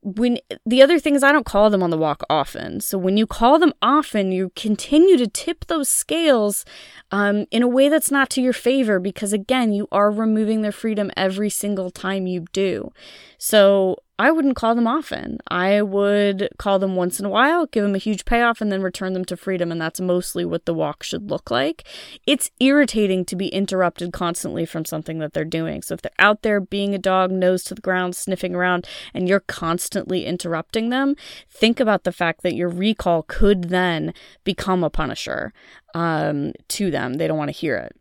when 0.03 0.39
the 0.67 0.83
other 0.83 0.99
thing 0.99 1.15
is 1.15 1.23
I 1.23 1.31
don't 1.31 1.47
call 1.47 1.71
them 1.71 1.83
on 1.83 1.91
the 1.91 1.99
walk 1.99 2.25
often. 2.29 2.81
So 2.81 2.99
when 2.99 3.17
you 3.17 3.27
call 3.27 3.59
them 3.59 3.73
often, 3.81 4.33
you 4.33 4.51
continue 4.57 5.17
to 5.17 5.29
tip 5.29 5.67
those 5.67 5.89
scales 5.89 6.65
um, 7.13 7.47
in 7.51 7.63
a 7.63 7.69
way 7.69 7.89
that's 7.89 8.11
not 8.11 8.29
to 8.31 8.43
your 8.43 8.53
favor 8.53 8.99
because 8.99 9.33
again, 9.33 9.73
you 9.73 9.87
are 9.93 10.11
removing 10.11 10.63
their 10.63 10.73
freedom 10.73 11.11
every 11.17 11.51
single 11.51 11.91
time 11.91 12.27
you 12.27 12.47
do. 12.53 12.93
So 13.39 13.97
I 14.19 14.31
wouldn't 14.31 14.57
call 14.57 14.75
them 14.75 14.87
often. 14.87 15.38
I 15.49 15.81
would 15.81 16.50
call 16.59 16.78
them 16.78 16.97
once 16.97 17.19
in 17.19 17.25
a 17.25 17.31
while, 17.31 17.66
give 17.66 17.83
them 17.83 17.95
a 17.95 17.99
huge 17.99 18.25
payoff, 18.25 18.61
and 18.61 18.71
then 18.71 18.83
return 18.83 19.14
them 19.14 19.25
to 19.25 19.37
freedom. 19.37 19.73
And 19.73 19.81
that's 19.81 20.00
mostly 20.00 20.45
what 20.45 20.66
the 20.66 20.75
walk 20.75 21.02
should 21.02 21.31
look 21.31 21.50
like. 21.50 21.85
It's 22.26 22.50
irritating 22.61 23.25
to 23.25 23.37
be 23.37 23.49
interrupted 23.49 24.12
constantly 24.12 24.66
from 24.66 24.85
something 24.85 25.19
that 25.19 25.33
they're 25.33 25.45
doing. 25.45 25.83
So 25.83 25.95
if 25.95 26.02
they're 26.02 26.12
out 26.19 26.42
there 26.42 26.61
being 26.61 26.95
a 26.95 26.99
dog, 26.99 27.31
nose 27.31 27.64
to 27.64 27.75
the 27.75 27.81
ground, 27.81 28.14
sniffing 28.14 28.54
around, 28.54 28.87
and 29.14 29.28
you're 29.28 29.40
constantly 29.40 30.26
interrupting 30.26 30.90
them, 30.90 31.16
think 31.50 31.81
about 31.81 32.04
the 32.04 32.12
fact 32.12 32.42
that 32.42 32.54
your 32.54 32.69
recall 32.69 33.23
could 33.23 33.71
then 33.71 34.12
become 34.45 34.85
a 34.85 34.90
punisher 34.90 35.52
um, 35.95 36.52
to 36.69 36.90
them. 36.90 37.14
They 37.14 37.26
don't 37.26 37.38
want 37.38 37.49
to 37.49 37.59
hear 37.59 37.76
it. 37.76 37.97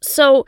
So, 0.00 0.46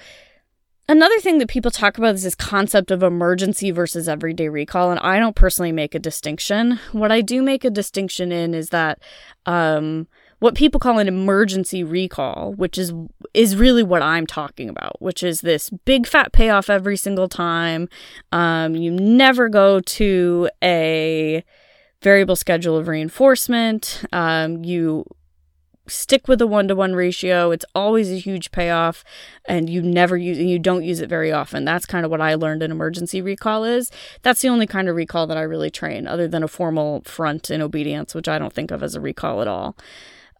Another 0.88 1.18
thing 1.20 1.38
that 1.38 1.48
people 1.48 1.70
talk 1.70 1.96
about 1.96 2.16
is 2.16 2.24
this 2.24 2.34
concept 2.34 2.90
of 2.90 3.02
emergency 3.02 3.70
versus 3.70 4.08
everyday 4.08 4.48
recall, 4.48 4.90
and 4.90 5.00
I 5.00 5.18
don't 5.18 5.36
personally 5.36 5.72
make 5.72 5.94
a 5.94 5.98
distinction. 5.98 6.80
What 6.90 7.12
I 7.12 7.20
do 7.20 7.42
make 7.42 7.64
a 7.64 7.70
distinction 7.70 8.32
in 8.32 8.52
is 8.52 8.70
that 8.70 8.98
um, 9.46 10.08
what 10.40 10.56
people 10.56 10.80
call 10.80 10.98
an 10.98 11.06
emergency 11.06 11.84
recall, 11.84 12.52
which 12.54 12.76
is 12.76 12.92
is 13.32 13.54
really 13.54 13.84
what 13.84 14.02
I'm 14.02 14.26
talking 14.26 14.68
about, 14.68 15.00
which 15.00 15.22
is 15.22 15.40
this 15.40 15.70
big 15.70 16.04
fat 16.04 16.32
payoff 16.32 16.68
every 16.68 16.96
single 16.96 17.28
time. 17.28 17.88
Um, 18.32 18.74
you 18.74 18.90
never 18.90 19.48
go 19.48 19.78
to 19.78 20.50
a 20.62 21.44
variable 22.02 22.34
schedule 22.34 22.76
of 22.76 22.88
reinforcement. 22.88 24.04
Um, 24.12 24.64
you 24.64 25.06
stick 25.86 26.28
with 26.28 26.40
a 26.40 26.46
one 26.46 26.68
to 26.68 26.74
one 26.74 26.94
ratio. 26.94 27.50
It's 27.50 27.64
always 27.74 28.10
a 28.10 28.18
huge 28.18 28.50
payoff, 28.50 29.04
and 29.44 29.68
you 29.68 29.82
never 29.82 30.16
use 30.16 30.38
you 30.38 30.58
don't 30.58 30.84
use 30.84 31.00
it 31.00 31.08
very 31.08 31.32
often. 31.32 31.64
That's 31.64 31.86
kind 31.86 32.04
of 32.04 32.10
what 32.10 32.20
I 32.20 32.34
learned 32.34 32.62
an 32.62 32.70
emergency 32.70 33.20
recall 33.20 33.64
is. 33.64 33.90
That's 34.22 34.42
the 34.42 34.48
only 34.48 34.66
kind 34.66 34.88
of 34.88 34.96
recall 34.96 35.26
that 35.26 35.36
I 35.36 35.42
really 35.42 35.70
train, 35.70 36.06
other 36.06 36.28
than 36.28 36.42
a 36.42 36.48
formal 36.48 37.02
front 37.02 37.50
in 37.50 37.60
obedience, 37.62 38.14
which 38.14 38.28
I 38.28 38.38
don't 38.38 38.52
think 38.52 38.70
of 38.70 38.82
as 38.82 38.94
a 38.94 39.00
recall 39.00 39.42
at 39.42 39.48
all. 39.48 39.76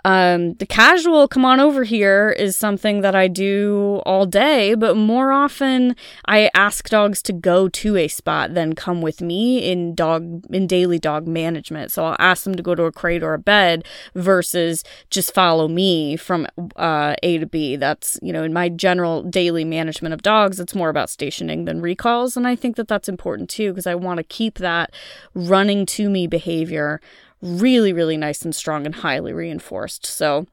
Um, 0.04 0.54
the 0.54 0.66
casual 0.66 1.28
come 1.28 1.44
on 1.44 1.60
over 1.60 1.84
here 1.84 2.34
is 2.36 2.56
something 2.56 3.02
that 3.02 3.14
I 3.14 3.28
do 3.28 4.02
all 4.04 4.26
day, 4.26 4.74
but 4.74 4.96
more 4.96 5.30
often 5.30 5.94
I 6.26 6.50
ask 6.54 6.88
dogs 6.88 7.22
to 7.22 7.32
go 7.32 7.68
to 7.68 7.96
a 7.96 8.08
spot 8.08 8.54
than 8.54 8.74
come 8.74 9.00
with 9.00 9.20
me 9.20 9.58
in 9.58 9.94
dog 9.94 10.44
in 10.50 10.66
daily 10.66 10.98
dog 10.98 11.28
management. 11.28 11.92
So 11.92 12.04
I'll 12.04 12.16
ask 12.18 12.42
them 12.42 12.56
to 12.56 12.62
go 12.62 12.74
to 12.74 12.84
a 12.84 12.92
crate 12.92 13.22
or 13.22 13.34
a 13.34 13.38
bed 13.38 13.84
versus 14.14 14.82
just 15.10 15.32
follow 15.32 15.68
me 15.68 16.16
from 16.16 16.48
uh, 16.76 17.14
A 17.22 17.38
to 17.38 17.46
B. 17.46 17.76
That's 17.76 18.18
you 18.22 18.32
know 18.32 18.42
in 18.42 18.52
my 18.52 18.68
general 18.68 19.22
daily 19.22 19.64
management 19.64 20.14
of 20.14 20.22
dogs, 20.22 20.58
it's 20.58 20.74
more 20.74 20.88
about 20.88 21.10
stationing 21.10 21.64
than 21.64 21.80
recalls, 21.80 22.36
and 22.36 22.46
I 22.46 22.56
think 22.56 22.74
that 22.76 22.88
that's 22.88 23.08
important 23.08 23.50
too 23.50 23.70
because 23.70 23.86
I 23.86 23.94
want 23.94 24.18
to 24.18 24.24
keep 24.24 24.58
that 24.58 24.92
running 25.34 25.86
to 25.86 26.10
me 26.10 26.26
behavior 26.26 27.00
really, 27.42 27.92
really 27.92 28.16
nice 28.16 28.42
and 28.42 28.54
strong 28.54 28.86
and 28.86 28.94
highly 28.96 29.32
reinforced. 29.32 30.06
So 30.06 30.46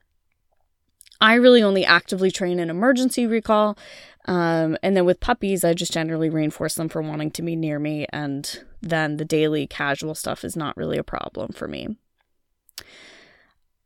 I 1.22 1.36
really 1.36 1.62
only 1.62 1.86
actively 1.86 2.32
train 2.32 2.60
in 2.60 2.70
emergency 2.70 3.28
recall. 3.28 3.78
Um, 4.26 4.78
and 4.84 4.98
then 4.98 5.06
with 5.06 5.20
puppies, 5.20 5.64
I 5.64 5.74
just 5.74 5.94
generally 5.94 6.30
reinforce 6.30 6.76
them 6.76 6.90
for 6.90 7.02
wanting 7.02 7.32
to 7.32 7.42
be 7.42 7.56
near 7.56 7.80
me. 7.80 8.06
And 8.12 8.64
then 8.82 9.18
the 9.18 9.26
daily 9.26 9.68
casual 9.68 10.16
stuff 10.16 10.44
is 10.44 10.56
not 10.56 10.78
really 10.78 10.98
a 10.98 11.04
problem 11.04 11.52
for 11.52 11.68
me. 11.68 11.98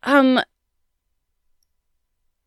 Um, 0.04 0.42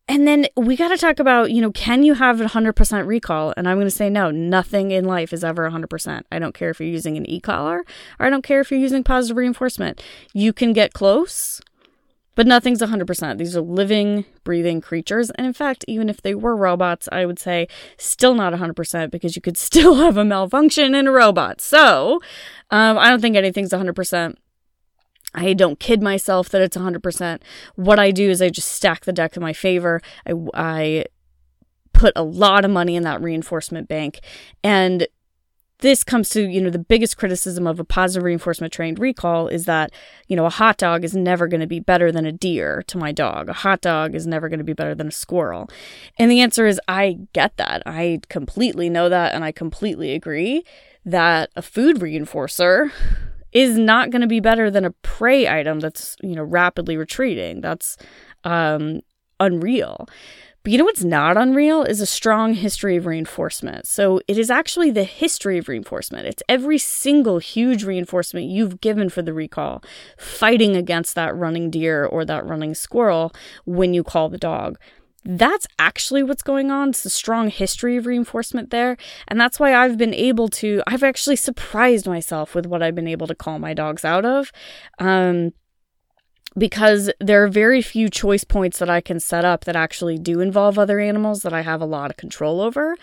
and 0.07 0.25
then 0.25 0.47
we 0.55 0.77
got 0.77 0.89
to 0.89 0.97
talk 0.97 1.19
about, 1.19 1.51
you 1.51 1.61
know, 1.61 1.71
can 1.71 2.03
you 2.03 2.13
have 2.13 2.37
100% 2.37 3.07
recall? 3.07 3.53
And 3.57 3.67
I'm 3.67 3.75
going 3.77 3.87
to 3.87 3.91
say 3.91 4.09
no, 4.09 4.31
nothing 4.31 4.91
in 4.91 5.03
life 5.03 5.33
is 5.33 5.43
ever 5.43 5.69
100%. 5.69 6.23
I 6.31 6.39
don't 6.39 6.53
care 6.53 6.69
if 6.69 6.79
you're 6.79 6.87
using 6.87 7.17
an 7.17 7.29
e 7.29 7.41
collar 7.41 7.83
or 8.19 8.25
I 8.25 8.29
don't 8.29 8.41
care 8.41 8.61
if 8.61 8.71
you're 8.71 8.79
using 8.79 9.03
positive 9.03 9.35
reinforcement. 9.35 10.01
You 10.33 10.53
can 10.53 10.71
get 10.71 10.93
close, 10.93 11.59
but 12.35 12.47
nothing's 12.47 12.81
100%. 12.81 13.37
These 13.37 13.57
are 13.57 13.61
living, 13.61 14.23
breathing 14.45 14.79
creatures. 14.79 15.29
And 15.31 15.45
in 15.45 15.53
fact, 15.53 15.83
even 15.89 16.07
if 16.07 16.21
they 16.21 16.35
were 16.35 16.55
robots, 16.55 17.09
I 17.11 17.25
would 17.25 17.39
say 17.39 17.67
still 17.97 18.33
not 18.33 18.53
100% 18.53 19.11
because 19.11 19.35
you 19.35 19.41
could 19.41 19.57
still 19.67 19.95
have 19.95 20.15
a 20.15 20.23
malfunction 20.23 20.95
in 20.95 21.07
a 21.07 21.11
robot. 21.11 21.59
So 21.59 22.21
um, 22.71 22.97
I 22.97 23.09
don't 23.09 23.19
think 23.19 23.35
anything's 23.35 23.71
100%. 23.71 24.35
I 25.33 25.53
don't 25.53 25.79
kid 25.79 26.01
myself 26.01 26.49
that 26.49 26.61
it's 26.61 26.77
100%. 26.77 27.41
What 27.75 27.99
I 27.99 28.11
do 28.11 28.29
is 28.29 28.41
I 28.41 28.49
just 28.49 28.71
stack 28.71 29.05
the 29.05 29.13
deck 29.13 29.35
in 29.35 29.43
my 29.43 29.53
favor. 29.53 30.01
I, 30.25 30.33
I 30.53 31.05
put 31.93 32.13
a 32.15 32.23
lot 32.23 32.65
of 32.65 32.71
money 32.71 32.95
in 32.95 33.03
that 33.03 33.21
reinforcement 33.21 33.87
bank. 33.87 34.19
And 34.63 35.07
this 35.79 36.03
comes 36.03 36.29
to, 36.29 36.41
you 36.41 36.59
know, 36.59 36.69
the 36.69 36.79
biggest 36.79 37.17
criticism 37.17 37.67
of 37.67 37.79
a 37.79 37.83
positive 37.83 38.23
reinforcement 38.23 38.73
trained 38.73 38.97
recall 38.97 39.47
is 39.47 39.65
that, 39.65 39.91
you 40.27 40.35
know, 40.35 40.45
a 40.45 40.49
hot 40.49 40.77
dog 40.77 41.03
is 41.03 41.15
never 41.15 41.47
going 41.47 41.61
to 41.61 41.67
be 41.67 41.79
better 41.79 42.11
than 42.11 42.25
a 42.25 42.31
deer 42.31 42.83
to 42.87 42.97
my 42.97 43.11
dog. 43.11 43.47
A 43.47 43.53
hot 43.53 43.81
dog 43.81 44.15
is 44.15 44.25
never 44.25 44.49
going 44.49 44.57
to 44.59 44.63
be 44.63 44.73
better 44.73 44.95
than 44.95 45.07
a 45.07 45.11
squirrel. 45.11 45.69
And 46.17 46.31
the 46.31 46.41
answer 46.41 46.65
is 46.65 46.81
I 46.87 47.19
get 47.33 47.57
that. 47.57 47.83
I 47.85 48.21
completely 48.27 48.89
know 48.89 49.07
that. 49.09 49.35
And 49.35 49.43
I 49.43 49.51
completely 49.51 50.13
agree 50.13 50.63
that 51.05 51.51
a 51.55 51.61
food 51.61 51.97
reinforcer 51.97 52.91
is 53.51 53.77
not 53.77 54.09
going 54.09 54.21
to 54.21 54.27
be 54.27 54.39
better 54.39 54.69
than 54.69 54.85
a 54.85 54.91
prey 54.91 55.47
item 55.47 55.79
that's, 55.79 56.15
you 56.21 56.35
know, 56.35 56.43
rapidly 56.43 56.97
retreating. 56.97 57.61
That's 57.61 57.97
um, 58.43 59.01
unreal. 59.39 60.07
But 60.67 60.73
you 60.73 60.79
know 60.79 60.83
what's 60.83 61.03
not 61.05 61.37
unreal 61.37 61.83
is 61.83 62.01
a 62.01 62.05
strong 62.05 62.53
history 62.53 62.97
of 62.97 63.05
reinforcement. 63.05 63.87
So 63.87 64.19
it 64.27 64.37
is 64.37 64.51
actually 64.51 64.91
the 64.91 65.05
history 65.05 65.57
of 65.57 65.69
reinforcement. 65.69 66.27
It's 66.27 66.43
every 66.49 66.77
single 66.77 67.39
huge 67.39 67.85
reinforcement 67.85 68.47
you've 68.47 68.81
given 68.81 69.07
for 69.07 69.21
the 69.21 69.33
recall, 69.33 69.81
fighting 70.17 70.75
against 70.75 71.15
that 71.15 71.33
running 71.33 71.71
deer 71.71 72.05
or 72.05 72.25
that 72.25 72.45
running 72.45 72.75
squirrel 72.75 73.33
when 73.63 73.93
you 73.93 74.03
call 74.03 74.27
the 74.27 74.37
dog 74.37 74.77
that's 75.29 75.67
actually 75.77 76.23
what's 76.23 76.41
going 76.41 76.71
on. 76.71 76.89
It's 76.89 77.03
a 77.03 77.09
strong 77.09 77.49
history 77.49 77.97
of 77.97 78.05
reinforcement 78.05 78.69
there. 78.69 78.95
And 79.27 79.39
that's 79.39 79.59
why 79.59 79.75
I've 79.75 79.97
been 79.97 80.13
able 80.13 80.47
to, 80.49 80.81
I've 80.87 81.03
actually 81.03 81.35
surprised 81.35 82.07
myself 82.07 82.55
with 82.55 82.65
what 82.65 82.81
I've 82.81 82.95
been 82.95 83.09
able 83.09 83.27
to 83.27 83.35
call 83.35 83.59
my 83.59 83.73
dogs 83.73 84.05
out 84.05 84.23
of. 84.23 84.53
Um, 84.99 85.51
because 86.57 87.11
there 87.19 87.43
are 87.43 87.49
very 87.49 87.81
few 87.81 88.09
choice 88.09 88.43
points 88.43 88.79
that 88.79 88.89
I 88.89 89.01
can 89.01 89.19
set 89.19 89.45
up 89.45 89.65
that 89.65 89.75
actually 89.75 90.17
do 90.17 90.39
involve 90.39 90.79
other 90.79 90.99
animals 90.99 91.41
that 91.41 91.53
I 91.53 91.61
have 91.61 91.81
a 91.81 91.85
lot 91.85 92.09
of 92.09 92.17
control 92.17 92.61
over. 92.61 92.95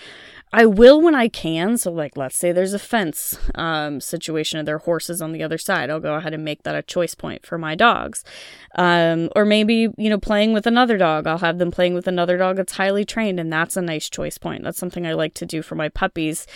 I 0.56 0.66
will 0.66 1.00
when 1.00 1.16
I 1.16 1.26
can. 1.26 1.76
So, 1.76 1.90
like, 1.90 2.16
let's 2.16 2.38
say 2.38 2.52
there's 2.52 2.74
a 2.74 2.78
fence 2.78 3.36
um, 3.56 4.00
situation 4.00 4.60
and 4.60 4.68
there 4.68 4.76
are 4.76 4.78
horses 4.78 5.20
on 5.20 5.32
the 5.32 5.42
other 5.42 5.58
side. 5.58 5.90
I'll 5.90 5.98
go 5.98 6.14
ahead 6.14 6.32
and 6.32 6.44
make 6.44 6.62
that 6.62 6.76
a 6.76 6.82
choice 6.82 7.12
point 7.12 7.44
for 7.44 7.58
my 7.58 7.74
dogs. 7.74 8.22
Um, 8.76 9.30
or 9.34 9.44
maybe, 9.44 9.88
you 9.98 10.08
know, 10.08 10.16
playing 10.16 10.52
with 10.52 10.68
another 10.68 10.96
dog. 10.96 11.26
I'll 11.26 11.38
have 11.38 11.58
them 11.58 11.72
playing 11.72 11.94
with 11.94 12.06
another 12.06 12.38
dog 12.38 12.54
that's 12.54 12.74
highly 12.74 13.04
trained, 13.04 13.40
and 13.40 13.52
that's 13.52 13.76
a 13.76 13.82
nice 13.82 14.08
choice 14.08 14.38
point. 14.38 14.62
That's 14.62 14.78
something 14.78 15.04
I 15.04 15.14
like 15.14 15.34
to 15.34 15.46
do 15.46 15.60
for 15.60 15.74
my 15.74 15.88
puppies. 15.88 16.46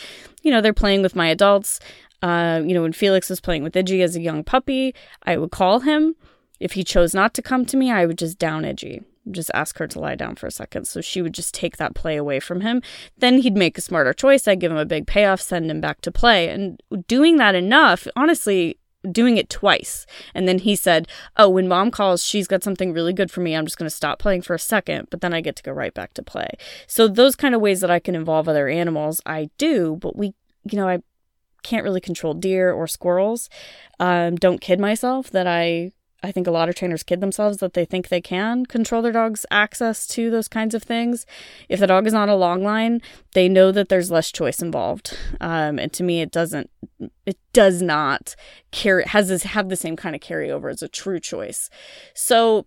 You 0.44 0.52
know, 0.52 0.60
they're 0.60 0.72
playing 0.72 1.02
with 1.02 1.16
my 1.16 1.26
adults. 1.26 1.80
Uh, 2.22 2.62
you 2.64 2.74
know, 2.74 2.82
when 2.82 2.92
Felix 2.92 3.28
was 3.28 3.40
playing 3.40 3.64
with 3.64 3.74
Idgie 3.74 4.04
as 4.04 4.14
a 4.14 4.20
young 4.20 4.44
puppy, 4.44 4.94
I 5.24 5.38
would 5.38 5.50
call 5.50 5.80
him. 5.80 6.14
If 6.60 6.74
he 6.74 6.84
chose 6.84 7.14
not 7.14 7.34
to 7.34 7.42
come 7.42 7.64
to 7.66 7.76
me, 7.76 7.90
I 7.90 8.06
would 8.06 8.18
just 8.18 8.38
down 8.38 8.62
Idgie 8.62 9.02
just 9.30 9.50
ask 9.54 9.78
her 9.78 9.86
to 9.86 10.00
lie 10.00 10.14
down 10.14 10.36
for 10.36 10.46
a 10.46 10.50
second. 10.50 10.86
So 10.86 11.00
she 11.00 11.22
would 11.22 11.34
just 11.34 11.54
take 11.54 11.76
that 11.76 11.94
play 11.94 12.16
away 12.16 12.40
from 12.40 12.60
him. 12.60 12.82
Then 13.18 13.38
he'd 13.38 13.56
make 13.56 13.78
a 13.78 13.82
smarter 13.82 14.12
choice. 14.12 14.48
I'd 14.48 14.60
give 14.60 14.72
him 14.72 14.78
a 14.78 14.84
big 14.84 15.06
payoff, 15.06 15.40
send 15.40 15.70
him 15.70 15.80
back 15.80 16.00
to 16.02 16.12
play. 16.12 16.48
And 16.48 16.82
doing 17.06 17.36
that 17.36 17.54
enough, 17.54 18.06
honestly, 18.16 18.78
doing 19.10 19.36
it 19.36 19.48
twice. 19.48 20.06
And 20.34 20.48
then 20.48 20.58
he 20.58 20.74
said, 20.74 21.08
Oh, 21.36 21.48
when 21.48 21.68
mom 21.68 21.90
calls, 21.90 22.24
she's 22.24 22.48
got 22.48 22.62
something 22.62 22.92
really 22.92 23.12
good 23.12 23.30
for 23.30 23.40
me. 23.40 23.54
I'm 23.54 23.66
just 23.66 23.78
going 23.78 23.88
to 23.88 23.94
stop 23.94 24.18
playing 24.18 24.42
for 24.42 24.54
a 24.54 24.58
second, 24.58 25.08
but 25.10 25.20
then 25.20 25.32
I 25.32 25.40
get 25.40 25.56
to 25.56 25.62
go 25.62 25.72
right 25.72 25.94
back 25.94 26.14
to 26.14 26.22
play. 26.22 26.50
So, 26.86 27.08
those 27.08 27.36
kind 27.36 27.54
of 27.54 27.60
ways 27.60 27.80
that 27.80 27.90
I 27.90 28.00
can 28.00 28.14
involve 28.14 28.48
other 28.48 28.68
animals, 28.68 29.20
I 29.24 29.50
do, 29.58 29.96
but 30.00 30.16
we, 30.16 30.34
you 30.70 30.76
know, 30.78 30.88
I 30.88 31.00
can't 31.62 31.84
really 31.84 32.00
control 32.00 32.34
deer 32.34 32.72
or 32.72 32.86
squirrels. 32.86 33.48
Um, 34.00 34.36
don't 34.36 34.60
kid 34.60 34.80
myself 34.80 35.30
that 35.30 35.46
I 35.46 35.92
I 36.22 36.32
think 36.32 36.46
a 36.46 36.50
lot 36.50 36.68
of 36.68 36.74
trainers 36.74 37.02
kid 37.02 37.20
themselves 37.20 37.58
that 37.58 37.74
they 37.74 37.84
think 37.84 38.08
they 38.08 38.20
can 38.20 38.66
control 38.66 39.02
their 39.02 39.12
dog's 39.12 39.46
access 39.50 40.06
to 40.08 40.30
those 40.30 40.48
kinds 40.48 40.74
of 40.74 40.82
things. 40.82 41.26
If 41.68 41.78
the 41.78 41.86
dog 41.86 42.06
is 42.06 42.14
on 42.14 42.28
a 42.28 42.36
long 42.36 42.64
line, 42.64 43.00
they 43.34 43.48
know 43.48 43.70
that 43.70 43.88
there's 43.88 44.10
less 44.10 44.32
choice 44.32 44.60
involved. 44.60 45.16
Um, 45.40 45.78
and 45.78 45.92
to 45.92 46.02
me, 46.02 46.20
it 46.20 46.32
doesn't, 46.32 46.70
it 47.24 47.38
does 47.52 47.80
not 47.80 48.34
carry, 48.72 49.04
has 49.04 49.28
this, 49.28 49.44
have 49.44 49.68
the 49.68 49.76
same 49.76 49.94
kind 49.94 50.16
of 50.16 50.20
carryover 50.20 50.70
as 50.70 50.82
a 50.82 50.88
true 50.88 51.20
choice. 51.20 51.70
So 52.14 52.66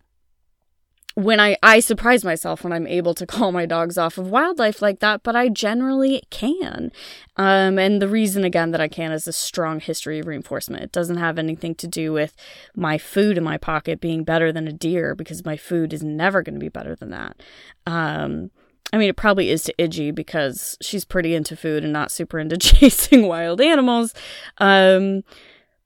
when 1.15 1.39
I, 1.39 1.57
I 1.61 1.79
surprise 1.79 2.23
myself 2.23 2.63
when 2.63 2.73
I'm 2.73 2.87
able 2.87 3.13
to 3.15 3.27
call 3.27 3.51
my 3.51 3.65
dogs 3.65 3.97
off 3.97 4.17
of 4.17 4.29
wildlife 4.29 4.81
like 4.81 4.99
that, 4.99 5.23
but 5.23 5.35
I 5.35 5.49
generally 5.49 6.23
can. 6.29 6.91
Um, 7.37 7.77
and 7.79 8.01
the 8.01 8.07
reason, 8.07 8.43
again, 8.43 8.71
that 8.71 8.81
I 8.81 8.87
can 8.87 9.11
is 9.11 9.27
a 9.27 9.33
strong 9.33 9.79
history 9.79 10.19
of 10.19 10.27
reinforcement. 10.27 10.83
It 10.83 10.91
doesn't 10.91 11.17
have 11.17 11.39
anything 11.39 11.75
to 11.75 11.87
do 11.87 12.13
with 12.13 12.35
my 12.75 12.97
food 12.97 13.37
in 13.37 13.43
my 13.43 13.57
pocket 13.57 13.99
being 13.99 14.23
better 14.23 14.51
than 14.51 14.67
a 14.67 14.73
deer 14.73 15.15
because 15.15 15.45
my 15.45 15.57
food 15.57 15.93
is 15.93 16.03
never 16.03 16.41
going 16.41 16.55
to 16.55 16.59
be 16.59 16.69
better 16.69 16.95
than 16.95 17.09
that. 17.11 17.41
Um, 17.85 18.51
I 18.93 18.97
mean, 18.97 19.09
it 19.09 19.15
probably 19.15 19.49
is 19.49 19.63
to 19.63 19.73
Idgie 19.79 20.13
because 20.13 20.77
she's 20.81 21.05
pretty 21.05 21.33
into 21.33 21.55
food 21.55 21.83
and 21.83 21.93
not 21.93 22.11
super 22.11 22.39
into 22.39 22.57
chasing 22.57 23.27
wild 23.27 23.61
animals. 23.61 24.13
Um, 24.57 25.23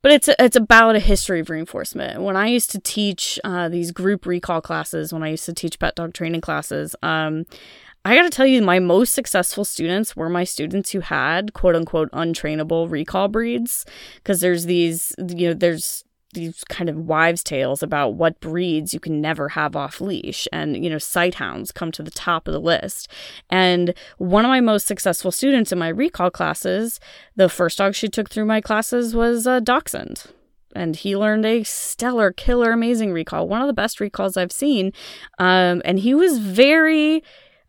but 0.05 0.11
it's 0.11 0.29
it's 0.37 0.55
about 0.55 0.95
a 0.95 0.99
history 0.99 1.39
of 1.39 1.49
reinforcement. 1.49 2.21
When 2.21 2.35
I 2.35 2.45
used 2.45 2.69
to 2.69 2.79
teach 2.79 3.39
uh, 3.43 3.69
these 3.69 3.89
group 3.89 4.27
recall 4.27 4.61
classes, 4.61 5.11
when 5.11 5.23
I 5.23 5.29
used 5.29 5.45
to 5.45 5.53
teach 5.53 5.79
pet 5.79 5.95
dog 5.95 6.13
training 6.13 6.41
classes, 6.41 6.95
um, 7.01 7.47
I 8.05 8.15
got 8.15 8.21
to 8.21 8.29
tell 8.29 8.45
you, 8.45 8.61
my 8.61 8.77
most 8.77 9.15
successful 9.15 9.65
students 9.65 10.15
were 10.15 10.29
my 10.29 10.43
students 10.43 10.91
who 10.91 10.99
had 10.99 11.53
quote 11.53 11.75
unquote 11.75 12.11
untrainable 12.11 12.87
recall 12.87 13.29
breeds. 13.29 13.83
Because 14.17 14.41
there's 14.41 14.65
these, 14.65 15.11
you 15.17 15.47
know, 15.47 15.53
there's 15.55 16.03
these 16.35 16.63
kind 16.65 16.89
of 16.89 16.95
wives' 16.95 17.43
tales 17.43 17.81
about 17.81 18.13
what 18.13 18.39
breeds 18.39 18.93
you 18.93 18.99
can 18.99 19.19
never 19.19 19.49
have 19.49 19.75
off 19.75 19.99
leash. 19.99 20.47
And, 20.53 20.83
you 20.83 20.89
know, 20.89 20.99
sight 20.99 21.35
hounds 21.35 21.71
come 21.71 21.91
to 21.93 22.03
the 22.03 22.11
top 22.11 22.47
of 22.47 22.53
the 22.53 22.61
list. 22.61 23.09
And 23.49 23.95
one 24.19 24.45
of 24.45 24.49
my 24.49 24.61
most 24.61 24.85
successful 24.85 25.31
students 25.31 25.71
in 25.71 25.79
my 25.79 25.87
recall 25.87 26.29
classes, 26.29 26.99
the 27.35 27.49
first 27.49 27.79
dog 27.79 27.95
she 27.95 28.07
took 28.07 28.29
through 28.29 28.45
my 28.45 28.61
classes 28.61 29.15
was 29.15 29.47
a 29.47 29.59
dachshund. 29.59 30.25
And 30.75 30.95
he 30.95 31.15
learned 31.15 31.45
a 31.45 31.63
stellar, 31.63 32.31
killer, 32.31 32.71
amazing 32.71 33.13
recall, 33.13 33.47
one 33.47 33.61
of 33.61 33.67
the 33.67 33.73
best 33.73 33.99
recalls 34.01 34.35
I've 34.35 34.51
seen. 34.51 34.91
Um, 35.39 35.81
and 35.85 35.99
he 35.99 36.13
was 36.13 36.37
very 36.37 37.23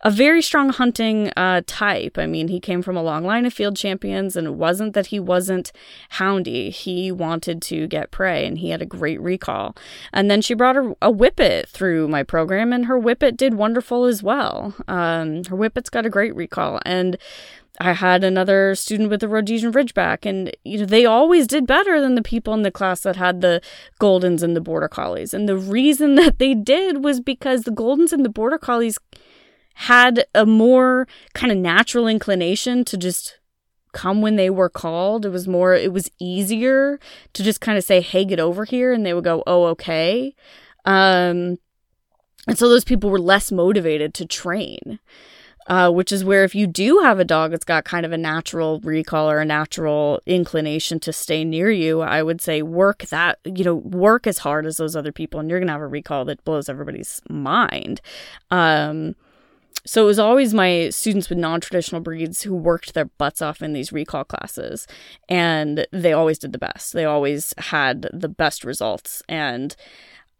a 0.06 0.10
very 0.10 0.40
strong 0.40 0.68
hunting 0.68 1.32
uh, 1.36 1.62
type. 1.66 2.16
I 2.16 2.26
mean, 2.26 2.46
he 2.46 2.60
came 2.60 2.80
from 2.80 2.96
a 2.96 3.02
long 3.02 3.24
line 3.24 3.44
of 3.44 3.52
field 3.52 3.76
champions, 3.76 4.36
and 4.36 4.46
it 4.46 4.54
wasn't 4.54 4.92
that 4.92 5.08
he 5.08 5.18
wasn't 5.18 5.72
houndy. 6.12 6.70
He 6.70 7.10
wanted 7.10 7.60
to 7.62 7.88
get 7.88 8.12
prey, 8.12 8.46
and 8.46 8.56
he 8.58 8.70
had 8.70 8.80
a 8.80 8.86
great 8.86 9.20
recall. 9.20 9.74
And 10.12 10.30
then 10.30 10.42
she 10.42 10.54
brought 10.54 10.76
a, 10.76 10.96
a 11.02 11.10
whippet 11.10 11.68
through 11.68 12.06
my 12.06 12.22
program, 12.22 12.72
and 12.72 12.86
her 12.86 12.96
whippet 12.96 13.36
did 13.36 13.54
wonderful 13.54 14.04
as 14.04 14.22
well. 14.22 14.76
Um, 14.86 15.42
her 15.46 15.56
whippet's 15.56 15.90
got 15.90 16.06
a 16.06 16.10
great 16.10 16.36
recall, 16.36 16.80
and 16.86 17.18
I 17.80 17.92
had 17.92 18.22
another 18.22 18.76
student 18.76 19.10
with 19.10 19.24
a 19.24 19.28
Rhodesian 19.28 19.72
Ridgeback, 19.72 20.24
and 20.24 20.56
you 20.62 20.78
know 20.78 20.86
they 20.86 21.04
always 21.04 21.48
did 21.48 21.66
better 21.66 22.00
than 22.00 22.14
the 22.14 22.22
people 22.22 22.54
in 22.54 22.62
the 22.62 22.70
class 22.70 23.00
that 23.00 23.16
had 23.16 23.40
the 23.40 23.60
Goldens 24.00 24.44
and 24.44 24.54
the 24.54 24.60
Border 24.60 24.86
Collies. 24.86 25.34
And 25.34 25.48
the 25.48 25.56
reason 25.58 26.14
that 26.16 26.38
they 26.38 26.54
did 26.54 27.02
was 27.02 27.18
because 27.18 27.62
the 27.62 27.72
Goldens 27.72 28.12
and 28.12 28.24
the 28.24 28.30
Border 28.30 28.58
Collies 28.58 29.00
had 29.80 30.24
a 30.34 30.46
more 30.46 31.06
kind 31.34 31.52
of 31.52 31.58
natural 31.58 32.08
inclination 32.08 32.82
to 32.82 32.96
just 32.96 33.38
come 33.92 34.22
when 34.22 34.36
they 34.36 34.48
were 34.48 34.70
called. 34.70 35.26
It 35.26 35.28
was 35.28 35.46
more, 35.46 35.74
it 35.74 35.92
was 35.92 36.10
easier 36.18 36.98
to 37.34 37.42
just 37.42 37.60
kind 37.60 37.76
of 37.76 37.84
say, 37.84 38.00
hey, 38.00 38.24
get 38.24 38.40
over 38.40 38.64
here. 38.64 38.92
And 38.94 39.04
they 39.04 39.12
would 39.12 39.24
go, 39.24 39.42
oh, 39.46 39.64
okay. 39.66 40.34
Um, 40.86 41.58
and 42.48 42.56
so 42.56 42.70
those 42.70 42.84
people 42.84 43.10
were 43.10 43.18
less 43.18 43.52
motivated 43.52 44.14
to 44.14 44.26
train. 44.26 44.98
Uh, 45.68 45.90
which 45.90 46.12
is 46.12 46.24
where 46.24 46.44
if 46.44 46.54
you 46.54 46.64
do 46.64 47.00
have 47.00 47.18
a 47.18 47.24
dog 47.24 47.50
that's 47.50 47.64
got 47.64 47.84
kind 47.84 48.06
of 48.06 48.12
a 48.12 48.16
natural 48.16 48.78
recall 48.84 49.28
or 49.28 49.40
a 49.40 49.44
natural 49.44 50.20
inclination 50.24 51.00
to 51.00 51.12
stay 51.12 51.44
near 51.44 51.68
you, 51.68 52.02
I 52.02 52.22
would 52.22 52.40
say 52.40 52.62
work 52.62 53.02
that, 53.06 53.40
you 53.44 53.64
know, 53.64 53.74
work 53.74 54.28
as 54.28 54.38
hard 54.38 54.64
as 54.64 54.76
those 54.76 54.94
other 54.94 55.10
people, 55.10 55.40
and 55.40 55.50
you're 55.50 55.58
going 55.58 55.66
to 55.66 55.72
have 55.72 55.82
a 55.82 55.88
recall 55.88 56.24
that 56.26 56.44
blows 56.44 56.68
everybody's 56.68 57.20
mind. 57.28 58.00
Um, 58.52 59.16
so 59.86 60.02
it 60.02 60.06
was 60.06 60.18
always 60.18 60.52
my 60.52 60.90
students 60.90 61.28
with 61.28 61.38
non 61.38 61.60
traditional 61.60 62.00
breeds 62.00 62.42
who 62.42 62.54
worked 62.54 62.94
their 62.94 63.06
butts 63.06 63.40
off 63.40 63.62
in 63.62 63.72
these 63.72 63.92
recall 63.92 64.24
classes, 64.24 64.86
and 65.28 65.86
they 65.92 66.12
always 66.12 66.38
did 66.38 66.52
the 66.52 66.58
best. 66.58 66.92
They 66.92 67.04
always 67.04 67.54
had 67.58 68.08
the 68.12 68.28
best 68.28 68.64
results. 68.64 69.22
And 69.28 69.74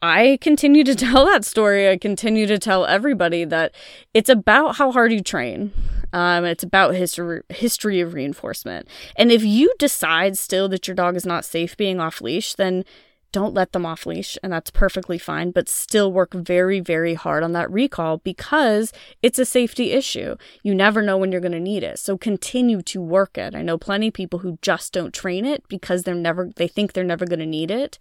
I 0.02 0.38
continue 0.40 0.84
to 0.84 0.94
tell 0.96 1.24
that 1.26 1.44
story. 1.44 1.88
I 1.88 1.96
continue 1.96 2.46
to 2.46 2.58
tell 2.58 2.86
everybody 2.86 3.44
that 3.44 3.74
it's 4.14 4.28
about 4.28 4.76
how 4.76 4.92
hard 4.92 5.12
you 5.12 5.22
train. 5.22 5.72
Um, 6.12 6.44
it's 6.44 6.62
about 6.62 6.94
history 6.94 7.42
history 7.48 8.00
of 8.00 8.14
reinforcement. 8.14 8.88
And 9.16 9.32
if 9.32 9.44
you 9.44 9.72
decide 9.78 10.38
still 10.38 10.68
that 10.68 10.86
your 10.86 10.94
dog 10.94 11.16
is 11.16 11.26
not 11.26 11.44
safe 11.44 11.76
being 11.76 12.00
off 12.00 12.20
leash, 12.20 12.54
then 12.54 12.84
don't 13.32 13.54
let 13.54 13.72
them 13.72 13.84
off 13.84 14.06
leash, 14.06 14.38
and 14.42 14.52
that's 14.52 14.70
perfectly 14.70 15.18
fine, 15.18 15.50
but 15.50 15.68
still 15.68 16.12
work 16.12 16.32
very, 16.32 16.80
very 16.80 17.14
hard 17.14 17.42
on 17.42 17.52
that 17.52 17.70
recall 17.70 18.18
because 18.18 18.92
it's 19.22 19.38
a 19.38 19.44
safety 19.44 19.92
issue. 19.92 20.36
You 20.62 20.74
never 20.74 21.02
know 21.02 21.18
when 21.18 21.32
you're 21.32 21.40
going 21.40 21.52
to 21.52 21.60
need 21.60 21.82
it. 21.82 21.98
So 21.98 22.16
continue 22.16 22.82
to 22.82 23.00
work 23.00 23.36
it. 23.36 23.54
I 23.54 23.62
know 23.62 23.78
plenty 23.78 24.08
of 24.08 24.14
people 24.14 24.40
who 24.40 24.58
just 24.62 24.92
don't 24.92 25.14
train 25.14 25.44
it 25.44 25.66
because 25.68 26.02
they're 26.02 26.14
never, 26.14 26.50
they 26.56 26.68
think 26.68 26.92
they're 26.92 27.04
never 27.04 27.26
going 27.26 27.40
to 27.40 27.46
need 27.46 27.70
it. 27.70 27.98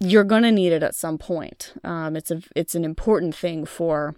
You're 0.00 0.24
going 0.24 0.42
to 0.42 0.52
need 0.52 0.72
it 0.72 0.82
at 0.82 0.94
some 0.94 1.18
point. 1.18 1.72
Um, 1.82 2.16
it's 2.16 2.30
a, 2.30 2.42
it's 2.54 2.74
an 2.74 2.84
important 2.84 3.34
thing 3.34 3.64
for 3.64 4.14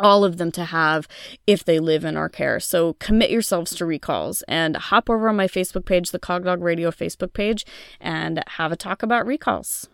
all 0.00 0.24
of 0.24 0.38
them 0.38 0.50
to 0.52 0.64
have 0.64 1.06
if 1.46 1.64
they 1.64 1.78
live 1.78 2.04
in 2.04 2.16
our 2.16 2.28
care. 2.28 2.58
So 2.58 2.94
commit 2.94 3.30
yourselves 3.30 3.74
to 3.76 3.86
recalls 3.86 4.42
and 4.48 4.76
hop 4.76 5.08
over 5.08 5.28
on 5.28 5.36
my 5.36 5.46
Facebook 5.46 5.84
page, 5.84 6.10
the 6.10 6.18
Cogdog 6.18 6.62
Radio 6.62 6.90
Facebook 6.90 7.32
page, 7.32 7.64
and 8.00 8.42
have 8.48 8.72
a 8.72 8.76
talk 8.76 9.02
about 9.02 9.26
recalls. 9.26 9.88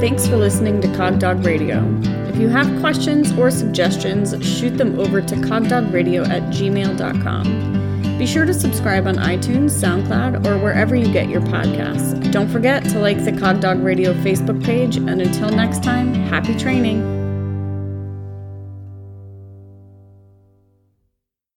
Thanks 0.00 0.26
for 0.26 0.36
listening 0.36 0.80
to 0.82 0.88
Cogdog 0.88 1.46
Radio. 1.46 1.82
If 2.28 2.36
you 2.36 2.48
have 2.48 2.80
questions 2.80 3.32
or 3.38 3.50
suggestions, 3.50 4.34
shoot 4.44 4.76
them 4.76 4.98
over 4.98 5.22
to 5.22 5.34
cogdogradio 5.36 6.28
at 6.28 6.42
gmail.com. 6.52 7.83
Be 8.18 8.26
sure 8.26 8.44
to 8.44 8.54
subscribe 8.54 9.06
on 9.06 9.16
iTunes, 9.16 9.70
SoundCloud, 9.70 10.46
or 10.46 10.58
wherever 10.58 10.94
you 10.94 11.12
get 11.12 11.28
your 11.28 11.40
podcasts. 11.40 12.30
Don't 12.30 12.48
forget 12.48 12.84
to 12.84 13.00
like 13.00 13.24
the 13.24 13.32
Cogdog 13.32 13.82
Radio 13.82 14.14
Facebook 14.14 14.62
page, 14.64 14.96
and 14.96 15.20
until 15.20 15.50
next 15.50 15.82
time, 15.82 16.14
happy 16.14 16.56
training! 16.56 17.23